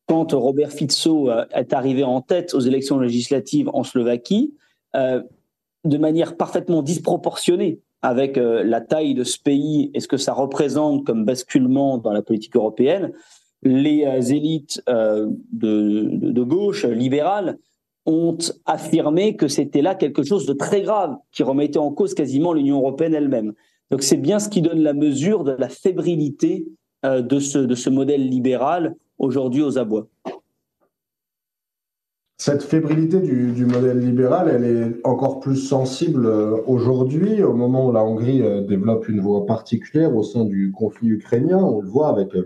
[0.06, 4.54] quand Robert Fico euh, est arrivé en tête aux élections législatives en Slovaquie,
[4.96, 5.22] euh,
[5.84, 10.32] de manière parfaitement disproportionnée avec euh, la taille de ce pays et ce que ça
[10.32, 13.12] représente comme basculement dans la politique européenne,
[13.62, 17.56] les élites de, gauche libérales
[18.04, 18.36] ont
[18.66, 22.76] affirmé que c'était là quelque chose de très grave qui remettait en cause quasiment l'Union
[22.76, 23.54] européenne elle-même.
[23.90, 26.66] Donc c'est bien ce qui donne la mesure de la fébrilité
[27.04, 30.08] de, ce, de ce modèle libéral aujourd'hui aux abois.
[32.36, 37.92] Cette fébrilité du, modèle libéral, elle est encore plus sensible euh, aujourd'hui, au moment où
[37.92, 41.58] la Hongrie euh, développe une voie particulière au sein du conflit ukrainien.
[41.58, 42.36] On le voit avec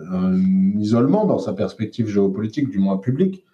[0.00, 0.36] un
[0.78, 3.44] isolement dans sa perspective géopolitique, du moins publique,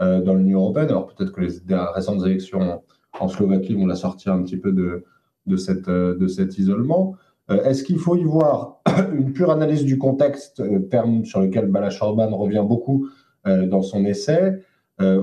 [0.00, 0.88] dans l'Union européenne.
[0.88, 1.60] Alors peut-être que les
[1.94, 2.82] récentes élections
[3.20, 7.14] en Slovaquie vont la sortir un petit peu de, cette, de cet isolement.
[7.52, 8.80] Euh, est-ce qu'il faut y voir
[9.12, 13.08] une pure analyse du contexte, euh, terme sur lequel Balash Orban revient beaucoup
[13.46, 14.62] euh, dans son essai,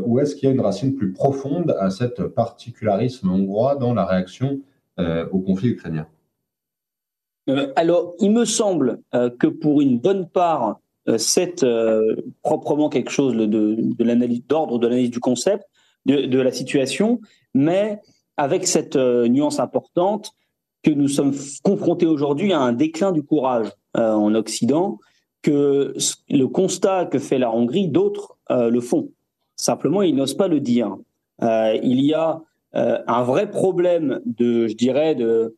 [0.06, 4.04] ou est-ce qu'il y a une racine plus profonde à cet particularisme hongrois dans la
[4.04, 4.60] réaction
[4.98, 6.06] au conflit ukrainien?
[7.78, 10.82] Alors, il me semble que pour une bonne part,
[11.16, 11.66] c'est
[12.42, 15.64] proprement quelque chose de, l'analyse d'ordre, de l'analyse du concept,
[16.06, 17.22] de, la situation,
[17.54, 18.02] mais
[18.36, 20.34] avec cette nuance importante
[20.84, 25.00] que nous sommes confrontés aujourd'hui à un déclin du courage euh, en Occident,
[25.42, 25.96] que
[26.30, 29.10] le constat que fait la Hongrie, d'autres euh, le font.
[29.56, 30.96] Simplement, ils n'osent pas le dire.
[31.42, 35.56] Euh, il y a un vrai problème de, je dirais, de,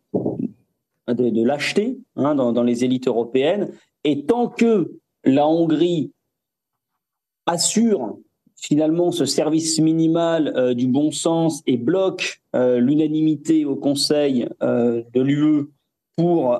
[1.09, 3.69] de, lâcheté hein, dans, dans les élites européennes.
[4.05, 4.93] Et tant que
[5.25, 6.13] la Hongrie
[7.45, 8.17] assure
[8.61, 15.01] finalement ce service minimal euh, du bon sens et bloque euh, l'unanimité au Conseil euh,
[15.13, 15.65] de l'UE
[16.15, 16.59] pour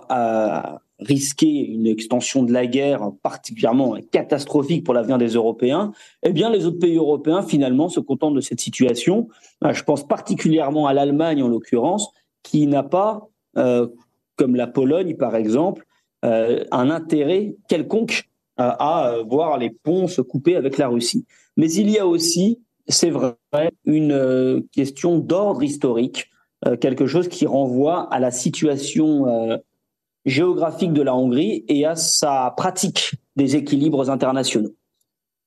[0.99, 5.91] risquer une extension de la guerre particulièrement catastrophique pour l'avenir des Européens,
[6.23, 9.27] eh bien les autres pays européens finalement se contentent de cette situation.
[9.61, 12.11] Je pense particulièrement à l'Allemagne en l'occurrence,
[12.43, 15.85] qui n'a pas, comme la Pologne par exemple,
[16.23, 18.30] un intérêt quelconque
[18.69, 21.25] à voir les ponts se couper avec la Russie.
[21.57, 23.35] Mais il y a aussi, c'est vrai,
[23.85, 26.29] une euh, question d'ordre historique,
[26.65, 29.57] euh, quelque chose qui renvoie à la situation euh,
[30.25, 34.75] géographique de la Hongrie et à sa pratique des équilibres internationaux.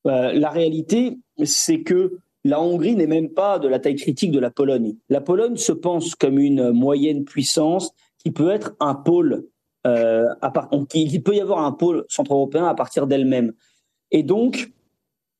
[0.04, 4.50] la réalité, c'est que la Hongrie n'est même pas de la taille critique de la
[4.50, 4.96] Pologne.
[5.08, 9.46] La Pologne se pense comme une moyenne puissance qui peut être un pôle,
[9.86, 13.52] euh, part, il peut y avoir un pôle centre-européen à partir d'elle-même.
[14.10, 14.72] Et donc,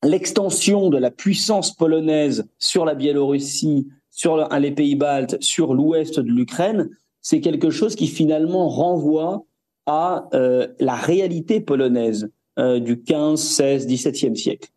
[0.03, 6.31] l'extension de la puissance polonaise sur la Biélorussie, sur les pays baltes, sur l'ouest de
[6.31, 9.45] l'Ukraine, c'est quelque chose qui finalement renvoie
[9.87, 14.71] à euh, la réalité polonaise euh, du 15, 16, 17e siècle.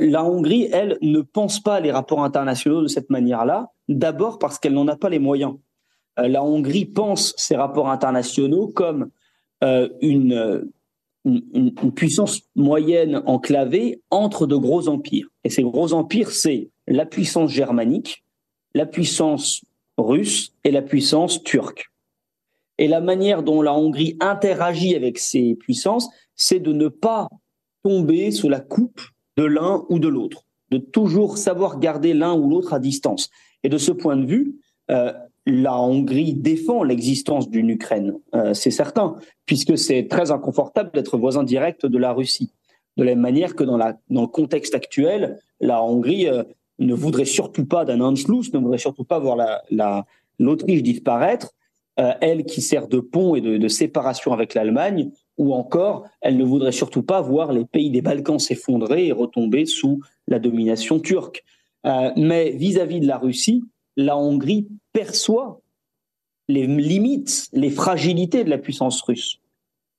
[0.00, 4.72] La Hongrie, elle, ne pense pas les rapports internationaux de cette manière-là, d'abord parce qu'elle
[4.72, 5.54] n'en a pas les moyens.
[6.18, 9.10] La Hongrie pense ces rapports internationaux comme
[9.62, 10.68] une,
[11.24, 15.28] une, puissance moyenne enclavée entre de gros empires.
[15.44, 18.24] Et ces gros empires, c'est la puissance germanique,
[18.74, 19.62] la puissance
[19.96, 21.90] russe et la puissance turque.
[22.78, 27.28] Et la manière dont la Hongrie interagit avec ces puissances, c'est de ne pas
[27.82, 29.00] tomber sous la coupe
[29.36, 33.30] de l'un ou de l'autre, de toujours savoir garder l'un ou l'autre à distance.
[33.64, 35.12] Et de ce point de vue, euh,
[35.48, 41.42] la Hongrie défend l'existence d'une Ukraine, euh, c'est certain, puisque c'est très inconfortable d'être voisin
[41.42, 42.52] direct de la Russie.
[42.98, 46.44] De la même manière que dans, le contexte actuel, la Hongrie euh,
[46.78, 49.36] ne voudrait surtout pas d'un Anschluss, ne voudrait surtout pas voir
[50.38, 51.54] l'Autriche la, disparaître,
[51.98, 56.36] euh, elle qui sert de pont et de, de séparation avec l'Allemagne, ou encore, elle
[56.36, 61.00] ne voudrait surtout pas voir les pays des Balkans s'effondrer et retomber sous la domination
[61.00, 61.42] turque.
[62.16, 63.62] mais vis à -vis de la Russie,
[63.98, 65.60] la Hongrie perçoit
[66.46, 69.40] les limites, les fragilités de la puissance russe.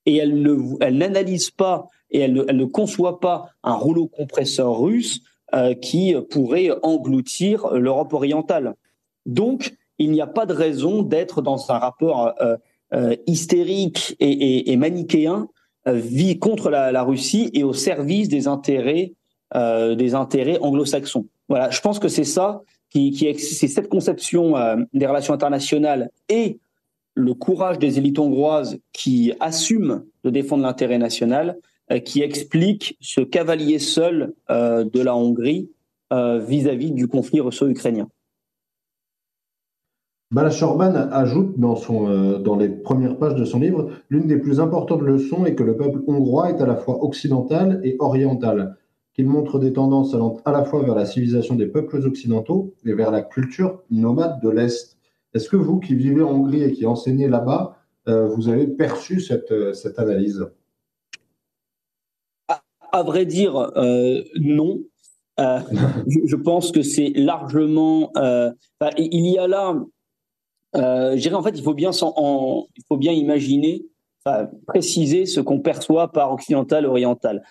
[0.08, 5.22] Et elle, n'analyse pas et elle ne, conçoit pas un rouleau compresseur russe
[5.54, 8.74] euh, qui pourrait engloutir l'Europe orientale.
[9.28, 12.56] Donc, il n'y a pas de raison d'être dans un rapport euh,
[12.94, 15.50] euh, hystérique et, manichéen
[16.40, 19.14] contre la, Russie et au service des intérêts
[19.56, 21.26] des intérêts anglo-saxons.
[21.48, 26.60] Voilà, je pense que c'est ça qui, c'est cette conception euh, des relations internationales et
[27.16, 31.58] le courage des élites hongroises qui assument de défendre l'intérêt national
[31.92, 35.70] euh, qui explique ce cavalier seul euh, de la Hongrie
[36.12, 38.08] vis-à-vis du conflit russo-ukrainien.
[40.32, 45.04] Balash ajoute dans, son, dans les premières pages de son livre l'une des plus importantes
[45.04, 48.76] leçons est que le peuple hongrois est à la fois occidental et oriental.
[49.20, 52.94] Il montre des tendances allant à la fois vers la civilisation des peuples occidentaux et
[52.94, 54.98] vers la culture nomade de l'Est.
[55.34, 57.76] Est-ce que vous, qui vivez en Hongrie et qui enseignez là-bas,
[58.08, 60.48] euh, vous avez perçu cette, euh, cette analyse?
[62.48, 64.84] À, vrai dire, euh, non.
[65.38, 68.14] je, pense que c'est largement.
[68.98, 69.76] il y a là,
[70.74, 73.86] je dirais en fait, il faut bien, il faut bien imaginer,
[74.66, 77.44] préciser ce qu'on perçoit par occidental oriental.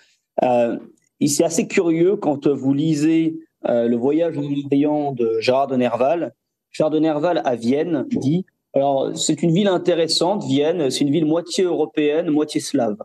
[1.27, 6.33] C'est assez curieux quand vous lisez le voyage en Orient de Gérard de Nerval.
[6.71, 10.91] Gérard de Nerval à Vienne dit alors, c'est une ville intéressante, Vienne.
[10.91, 12.97] C'est une ville moitié européenne, moitié slave.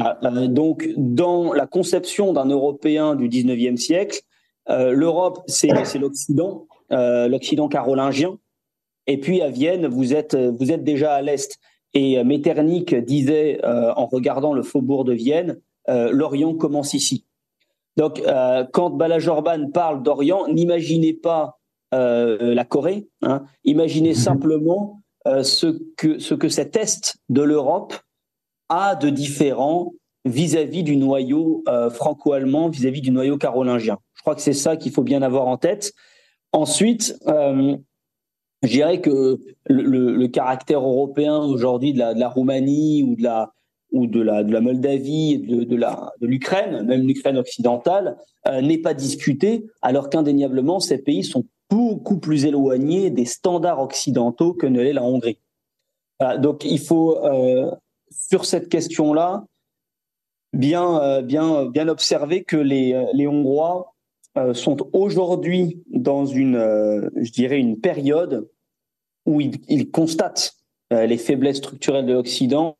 [0.00, 4.20] Ah, euh, donc, dans la conception d'un Européen du 19e siècle,
[4.70, 5.68] euh, l'Europe, c'est
[5.98, 8.38] l'Occident, euh, l'Occident carolingien.
[9.08, 11.58] Et puis à Vienne, vous êtes, vous êtes déjà à l'Est.
[11.94, 15.58] Et Metternich disait, en regardant le faubourg de Vienne,
[15.88, 17.24] l'Orient commence ici.
[17.96, 18.22] Donc,
[18.72, 21.58] quand Balajorban parle d'Orient, n'imaginez pas
[21.94, 23.08] euh, la Corée.
[23.22, 23.44] Hein.
[23.64, 24.14] Imaginez mhm.
[24.14, 27.94] simplement euh, ce, que, ce que cet Est de l'Europe
[28.68, 29.94] a de différent
[30.26, 33.96] vis-à-vis du noyau euh, franco-allemand, vis-à-vis du noyau carolingien.
[34.12, 35.94] Je crois que c'est ça qu'il faut bien avoir en tête.
[36.52, 43.52] Ensuite, je dirais que le, caractère européen aujourd'hui de la, Roumanie ou de la,
[43.92, 48.16] ou de la, de la Moldavie, de, de, la, de l'Ukraine, même l'Ukraine occidentale,
[48.62, 54.66] n'est pas discuté, alors qu'indéniablement, ces pays sont beaucoup plus éloigné des standards occidentaux que
[54.66, 55.38] ne l'est la Hongrie.
[56.38, 57.70] donc il faut, euh,
[58.10, 59.44] sur cette question-là,
[60.52, 63.94] bien, euh, bien, bien observer que les, les Hongrois
[64.36, 66.58] euh, sont aujourd'hui dans une,
[67.16, 68.48] je dirais, une période
[69.26, 70.54] où ils constatent
[70.90, 72.78] les faiblesses structurelles de l'Occident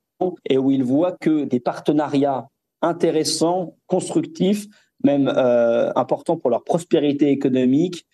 [0.48, 2.48] et où ils voient que des partenariats
[2.82, 4.66] intéressants, constructifs,
[5.04, 8.06] même importants pour leur prospérité économique,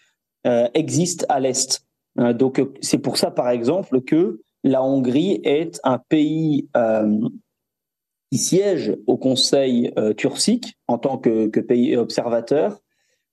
[0.47, 1.87] euh, existe à l'Est.
[2.19, 7.19] Euh, donc c'est pour ça, par exemple, que la Hongrie est un pays euh,
[8.31, 12.81] qui siège au Conseil turcique en tant que, pays observateur.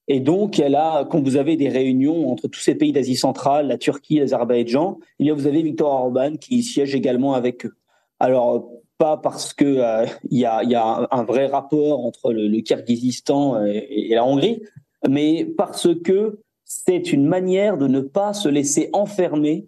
[0.08, 3.68] Et donc, elle a, quand vous avez des réunions entre tous ces pays d'Asie centrale,
[3.68, 7.76] la Turquie, l'Azerbaïdjan, vous avez Viktor Orban qui siège également avec eux.
[8.22, 8.70] Alors,
[9.00, 14.62] pas parce que il y, a, un vrai rapport entre le, Kirghizistan et, la Hongrie,
[15.10, 19.68] mais parce que c'est une manière de ne pas se laisser enfermer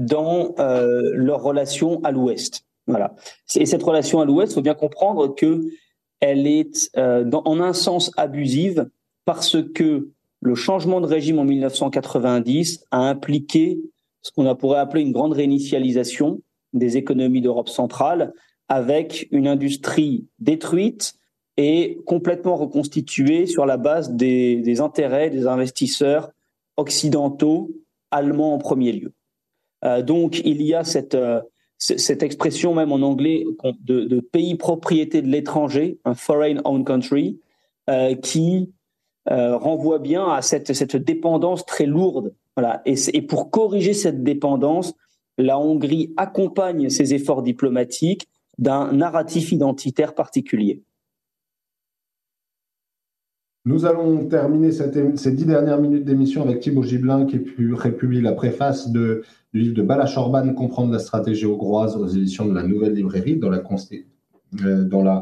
[0.00, 2.64] dans euh, leur relation à l'Ouest.
[2.88, 3.14] Voilà.
[3.54, 5.60] Et cette relation à l'Ouest, il faut bien comprendre que
[6.18, 8.90] elle est euh, en un sens abusive
[9.26, 10.08] parce que
[10.40, 13.78] le changement de régime en 1990 a impliqué
[14.22, 16.40] ce qu'on pourrait appeler une grande réinitialisation
[16.78, 18.32] des économies d'Europe centrale
[18.68, 21.14] avec une industrie détruite,
[21.56, 26.30] et complètement reconstitué sur la base des, intérêts des investisseurs
[26.76, 27.70] occidentaux,
[28.10, 29.12] allemands en premier lieu.
[29.84, 31.40] Euh, donc il y a cette, euh,
[31.78, 33.44] cette expression même en anglais
[33.80, 37.40] de, pays propriété de l'étranger, un foreign owned country,
[37.88, 38.72] euh, qui
[39.28, 42.32] renvoie bien à cette, cette dépendance très lourde.
[42.54, 42.80] Voilà.
[42.84, 44.94] Et pour corriger cette dépendance,
[45.38, 48.28] la Hongrie accompagne ses efforts diplomatiques
[48.58, 50.82] d'un narratif identitaire particulier.
[53.66, 57.40] Nous allons terminer ces dix dernières minutes d'émission avec Thibaut Gibelin qui
[57.74, 59.22] républie la préface du
[59.52, 63.50] livre de Balach Orban, Comprendre la stratégie hongroise aux éditions de la Nouvelle Librairie dans
[63.50, 63.60] la,
[64.64, 65.20] euh,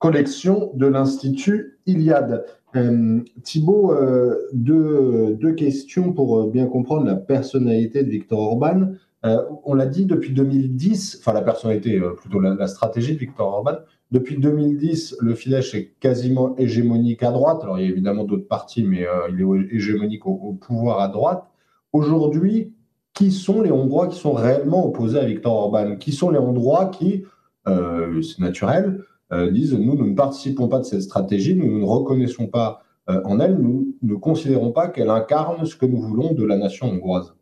[0.00, 2.44] collection de l'Institut Iliade.
[2.74, 8.88] Euh, Thibaut, euh, deux, questions pour bien comprendre la personnalité de Victor Orban.
[9.22, 13.78] On l'a dit depuis 2010, enfin la personnalité, plutôt la, la, stratégie de Victor Orban.
[14.10, 17.58] Depuis 2010, le Fidesz est quasiment hégémonique à droite.
[17.62, 21.08] Alors, il y a évidemment d'autres partis, mais euh, il est hégémonique au, pouvoir à
[21.08, 21.44] droite.
[21.92, 22.72] Aujourd'hui,
[23.12, 25.96] qui sont les Hongrois qui sont réellement opposés à Viktor Orban?
[25.96, 27.24] Qui sont les Hongrois qui,
[27.66, 31.84] euh, c'est naturel, euh, disent nous, nous ne participons pas de cette stratégie, nous ne
[31.84, 32.82] reconnaissons pas
[33.24, 36.90] en elle, nous ne considérons pas qu'elle incarne ce que nous voulons de la nation
[36.90, 37.34] hongroise?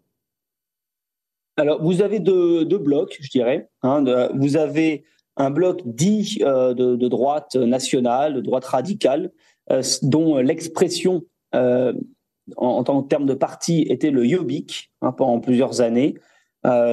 [1.56, 3.68] Alors, vous avez deux, blocs, je dirais.
[3.82, 4.04] Hein,
[4.34, 5.04] vous avez
[5.36, 9.30] un bloc dit euh, de, droite nationale, de droite radicale,
[9.70, 11.22] euh, dont l'expression
[11.54, 11.92] euh,
[12.56, 16.14] en, tant que terme de parti était le Jobbik hein, pendant plusieurs années.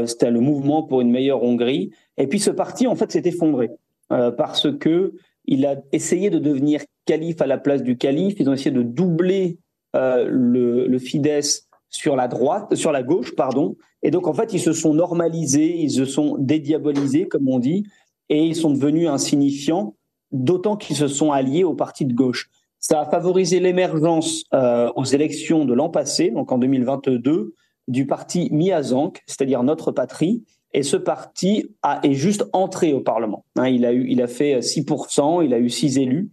[0.06, 1.90] C'était le mouvement pour une meilleure Hongrie.
[2.18, 3.72] Et puis ce parti, en fait, s'est effondré
[4.08, 8.36] parce que il a essayé de devenir calife à la place du calife.
[8.40, 9.58] Ils ont essayé de doubler
[9.96, 13.76] le, le Fidesz sur la droite, sur la gauche, pardon.
[14.04, 17.86] Et donc en fait, ils se sont normalisés, ils se sont dédiabolisés, comme on dit,
[18.30, 19.96] et ils sont devenus insignifiants,
[20.32, 22.50] d'autant qu'ils se sont alliés au parti de gauche.
[22.80, 27.54] Ça a favorisé l'émergence euh, aux élections de l'an passé, donc en 2022,
[27.88, 30.44] du parti Miazank, c'est-à-dire Notre Patrie,
[30.74, 33.46] et ce parti a, est juste entré au Parlement.
[33.56, 36.32] Hein, il, a eu, il a fait 6%, il a eu 6 élus,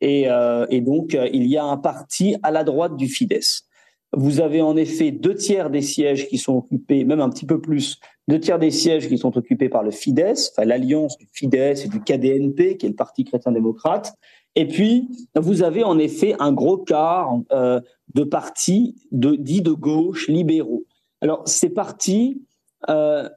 [0.00, 0.28] et,
[0.70, 3.66] et donc il y a un parti à la droite du Fidesz.
[4.12, 7.60] Vous avez en effet deux tiers des sièges qui sont occupés, même un petit peu
[7.60, 11.84] plus, deux tiers des sièges qui sont occupés par le Fidesz, enfin l'alliance du Fidesz
[11.84, 14.12] et du KDNP, qui est le Parti chrétien-démocrate.
[14.56, 17.80] Et puis, vous avez en effet un gros quart euh,
[18.14, 20.84] de partis dits de gauche, libéraux.
[21.20, 22.42] Alors, ces partis
[22.88, 23.28] euh,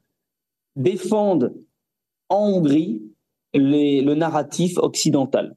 [0.74, 1.54] défendent
[2.28, 3.02] en Hongrie
[3.54, 5.54] le narratif occidental.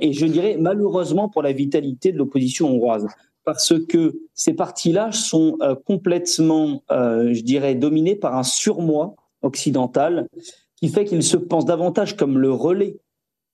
[0.00, 3.06] Et je dirais malheureusement pour la vitalité de l'opposition hongroise
[3.46, 10.28] parce que ces partis-là sont euh, complètement, euh, je dirais, dominés par un surmoi occidental
[10.74, 12.98] qui fait qu'ils se pensent davantage comme le relais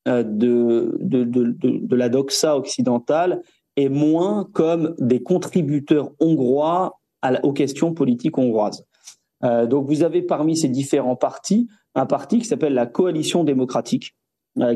[0.09, 3.43] euh, de, de, de, la doxa occidentale
[3.77, 6.99] et moins comme des contributeurs hongrois
[7.43, 8.85] aux questions politiques hongroises.
[9.43, 14.17] donc vous avez parmi ces différents partis un parti qui s'appelle la Coalition démocratique,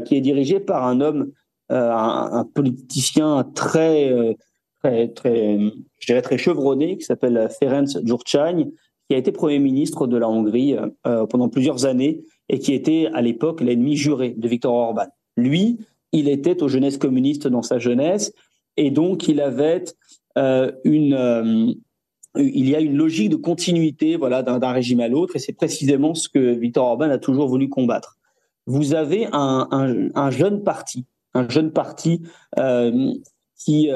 [0.04, 1.32] qui est dirigé par un homme,
[1.70, 4.36] un, politicien très
[4.86, 5.58] très, très,
[5.98, 8.72] je dirais très chevronné, qui s'appelle Ferenc Gyurcsány,
[9.08, 10.76] qui a été Premier ministre de la Hongrie
[11.06, 15.06] euh, pendant plusieurs années et qui était à l'époque l'ennemi juré de Viktor Orban.
[15.36, 15.78] Lui,
[16.12, 18.32] il était aux jeunesses communistes dans sa jeunesse
[18.76, 19.84] et donc il avait
[20.38, 21.72] euh, une, euh,
[22.36, 26.14] il y a une logique de continuité voilà d'un régime à l'autre et c'est précisément
[26.14, 28.16] ce que Viktor Orban a toujours voulu combattre.
[28.66, 29.68] Vous avez un,
[30.14, 32.22] un jeune parti, un jeune parti
[33.56, 33.90] qui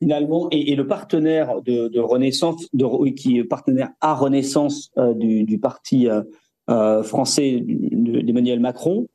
[0.00, 6.08] finalement, et, le partenaire de, Renaissance, de, qui est partenaire à Renaissance euh, du, parti
[6.08, 6.22] euh,
[6.70, 9.06] euh, français d'Emmanuel Macron.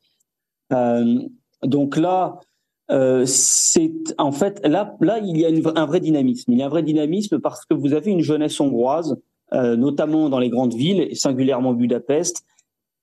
[1.63, 2.39] donc là,
[3.25, 6.51] c'est en fait là, là il y a un vrai dynamisme.
[6.51, 9.17] Il y a un vrai dynamisme parce que vous avez une jeunesse hongroise,
[9.51, 12.43] notamment dans les grandes villes et singulièrement Budapest,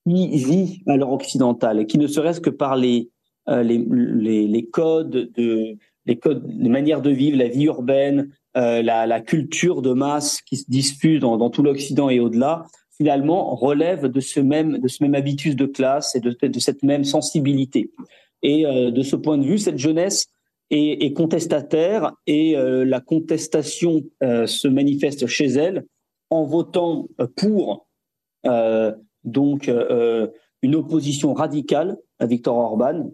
[0.06, 3.10] qui vit à l'heure occidentale et qui ne serait-ce que par les,
[3.48, 5.76] les, les codes de
[6.06, 11.20] les manières de vivre, la vie urbaine, euh, la, culture de masse qui se diffuse
[11.20, 16.20] dans, tout l'Occident et au-delà, finalement relève de ce même de habitus de classe et
[16.20, 17.90] de, cette même sensibilité.
[18.42, 20.26] Et euh, de ce point de vue, cette jeunesse
[20.70, 25.84] est, est contestataire et euh, la contestation se manifeste chez elle
[26.30, 27.86] en votant pour
[29.24, 29.70] donc
[30.62, 33.10] une opposition radicale à Viktor Orban,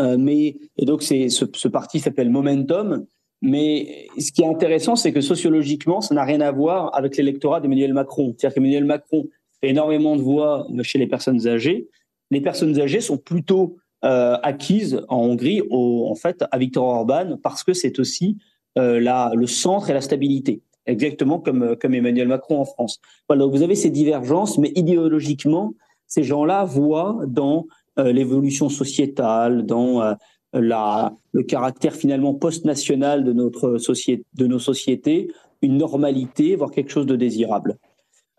[0.00, 3.06] euh, mais et donc ce, ce, parti s'appelle Momentum.
[3.42, 7.60] Mais ce qui est intéressant, c'est que sociologiquement, ça n'a rien à voir avec l'électorat
[7.60, 8.34] d'Emmanuel Macron.
[8.36, 9.28] C'est-à-dire qu'Emmanuel Macron
[9.60, 11.88] fait énormément de voix chez les personnes âgées.
[12.30, 17.38] Les personnes âgées sont plutôt euh, acquises en Hongrie, au, en fait, à Viktor Orban,
[17.42, 18.38] parce que c'est aussi
[18.78, 23.00] euh, la, le centre et la stabilité, exactement comme, comme Emmanuel Macron en France.
[23.28, 25.74] Voilà, donc vous avez ces divergences, mais idéologiquement,
[26.06, 27.70] ces gens-là voient dans euh,
[28.04, 30.14] l'évolution sociétale, dans euh,
[30.52, 35.28] la, le caractère finalement post-national de, notre société, de nos sociétés,
[35.62, 37.76] une normalité, voire quelque chose de désirable.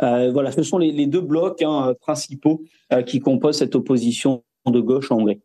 [0.02, 2.62] Euh, voilà, ce sont les, deux blocs hein, principaux
[2.94, 5.42] euh, qui composent cette opposition de gauche en Hongrie.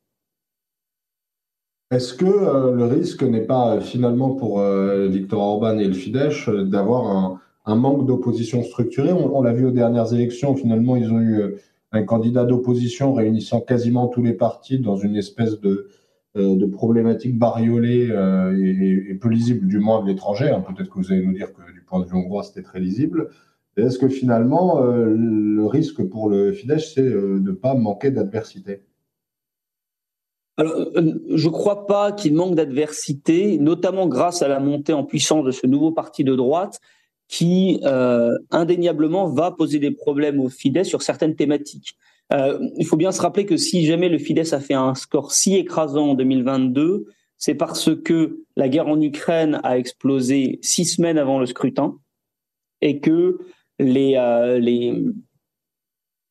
[1.91, 6.49] Est-ce que euh, le risque n'est pas finalement pour euh, Viktor Orban et le Fidesz
[6.49, 9.13] d'avoir un, un, manque d'opposition structurée?
[9.13, 11.57] On l'a vu aux dernières élections, finalement, ils ont eu
[11.93, 15.89] un candidat d'opposition réunissant quasiment tous les partis dans une espèce de,
[16.37, 20.49] euh, problématique bariolée euh, et, peu lisible, du moins de l'étranger.
[20.49, 20.65] Hein.
[20.67, 23.29] Peut-être que vous allez nous dire que du point de vue hongrois, c'était très lisible.
[23.77, 28.83] Est-ce que finalement, euh, le risque pour le Fidesz, c'est de ne pas manquer d'adversité?
[30.59, 30.65] Je
[31.49, 35.67] ne crois pas qu'il manque d'adversité, notamment grâce à la montée en puissance de ce
[35.67, 36.81] nouveau parti de droite
[37.29, 41.97] qui euh, indéniablement va poser des problèmes au Fidesz sur certaines thématiques.
[42.33, 45.33] Euh, il faut bien se rappeler que si jamais le Fidesz a fait un score
[45.33, 47.07] si écrasant en 2022,
[47.37, 51.97] c'est parce que la guerre en Ukraine a explosé six semaines avant le scrutin
[52.81, 53.39] et que
[53.79, 55.03] les, euh, les,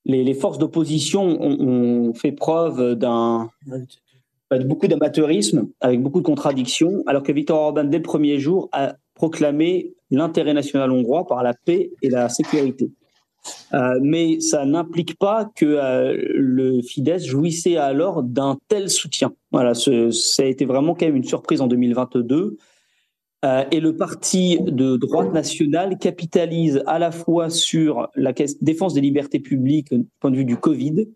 [0.06, 3.50] les, forces d'opposition ont, fait preuve d'un
[4.60, 8.96] beaucoup d'amateurisme, avec beaucoup de contradictions, alors que Viktor Orban, dès le premier jour, a
[9.22, 12.90] proclamé l'intérêt national hongrois par la paix et la sécurité.
[13.74, 19.32] Euh, mais ça n'implique pas que euh, le Fidesz jouissait alors d'un tel soutien.
[19.52, 22.58] Voilà, ça a été vraiment quand même une surprise en 2022.
[23.46, 29.02] Euh, et le parti de droite nationale capitalise à la fois sur la défense des
[29.02, 31.08] libertés publiques du point de vue du Covid.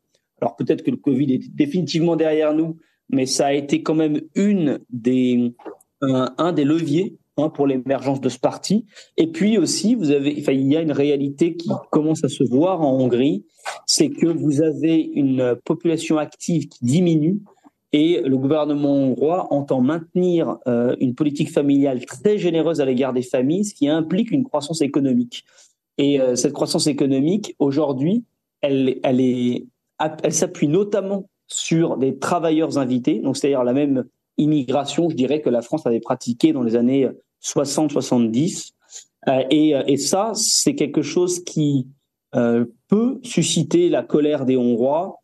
[0.42, 2.78] Alors peut-être que le Covid est définitivement derrière nous,
[3.10, 5.56] mais ça a été quand même une des,
[6.02, 8.86] un des leviers hein, pour l'émergence de ce parti.
[9.18, 12.82] Et puis aussi, vous avez, il y a une réalité qui commence à se voir
[12.82, 13.46] en Hongrie,
[13.86, 17.40] c'est que vous avez une population active qui diminue
[17.92, 20.58] Et le gouvernement hongrois entend maintenir
[21.00, 25.46] une politique familiale très généreuse à l'égard des familles, ce qui implique une croissance économique.
[25.98, 28.24] Et cette croissance économique, aujourd'hui,
[28.62, 29.66] elle, elle, est,
[30.24, 34.06] elle s'appuie notamment sur des travailleurs invités, donc c'est-à-dire la même
[34.38, 37.10] immigration, je dirais, que la France avait pratiquée dans les années
[37.46, 38.72] 60-70.
[39.28, 41.88] Euh, et, euh, et, ça, c'est quelque chose qui
[42.36, 45.20] euh, peut susciter la colère des Hongrois,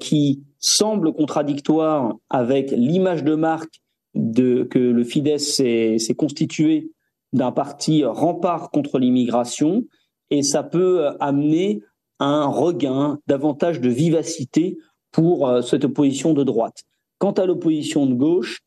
[0.00, 3.80] qui semble contradictoire avec l'image de marque
[4.14, 6.90] de, que le Fidesz s'est constitué
[7.32, 9.84] d'un parti rempart contre l'immigration,
[10.30, 11.80] et ça peut amener
[12.18, 14.78] un regain, davantage de vivacité
[15.12, 16.82] pour cette opposition de droite.
[17.18, 18.58] Quant à l'opposition de gauche,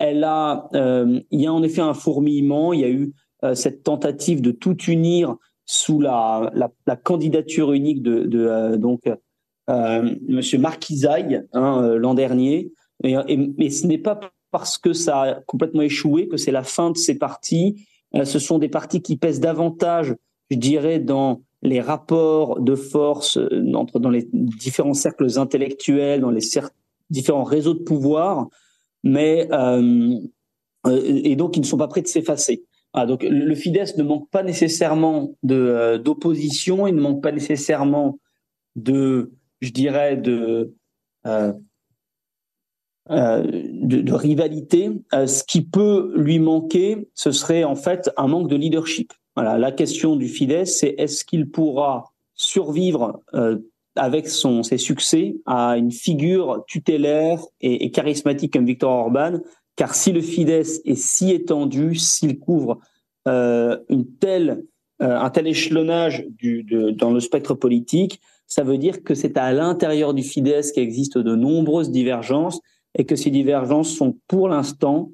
[0.00, 2.72] elle a, euh, il y a en effet un fourmillement.
[2.72, 3.12] Il y a eu
[3.44, 5.36] euh, cette tentative de tout unir
[5.66, 6.50] sous la,
[6.86, 9.02] la, candidature unique de, de euh, donc
[10.26, 12.72] Monsieur Marquisaille hein, l'an dernier.
[13.04, 14.18] Mais ce n'est pas
[14.50, 17.86] parce que ça a complètement échoué que c'est la fin de ces partis.
[18.24, 20.16] ce sont des partis qui pèsent davantage,
[20.50, 23.38] je dirais, dans les rapports de force
[23.74, 26.42] entre dans les différents cercles intellectuels, dans les
[27.10, 28.48] différents réseaux de pouvoir,
[29.02, 30.18] mais euh,
[30.86, 32.64] euh, et donc ils ne sont pas prêts de s'effacer.
[32.92, 37.32] Ah, donc le Fidesz ne manque pas nécessairement de euh, d'opposition, il ne manque pas
[37.32, 38.18] nécessairement
[38.76, 40.74] de, je dirais, de
[43.08, 44.90] de, rivalité.
[45.12, 49.12] ce qui peut lui manquer, ce serait en fait un manque de leadership.
[49.36, 53.20] Voilà, la question du Fidesz, c'est est-ce qu'il pourra survivre
[53.96, 59.40] avec ses succès à une figure tutélaire et, charismatique comme Victor Orban,
[59.76, 62.78] car si le Fidesz est si étendu, s'il couvre
[63.28, 64.58] euh, euh,
[65.00, 66.26] un tel échelonnage
[66.94, 71.18] dans le spectre politique, ça veut dire que c'est à l'intérieur du Fidesz qu'il existe
[71.18, 72.60] de nombreuses divergences
[72.98, 75.10] et que ces divergences sont pour l'instant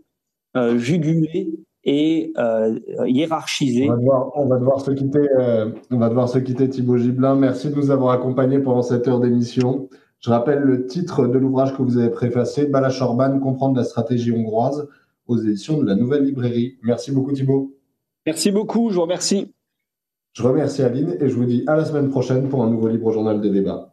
[0.56, 1.50] euh, jugulées
[1.86, 3.88] et euh, hiérarchisé.
[3.88, 5.26] On va, devoir, on va devoir se quitter.
[5.38, 7.36] Euh, on va devoir se quitter, Thibaut Gibelin.
[7.36, 9.88] Merci de nous avoir accompagnés pendant cette heure d'émission.
[10.18, 14.32] Je rappelle le titre de l'ouvrage que vous avez préfacé, Balash Orban, comprendre la stratégie
[14.32, 14.88] hongroise,
[15.28, 16.76] aux éditions de la Nouvelle Librairie.
[16.82, 17.76] Merci beaucoup, Thibaut.
[18.26, 18.90] Merci beaucoup.
[18.90, 19.52] Je vous remercie.
[20.32, 23.12] Je remercie Aline et je vous dis à la semaine prochaine pour un nouveau Libre
[23.12, 23.84] Journal des débats.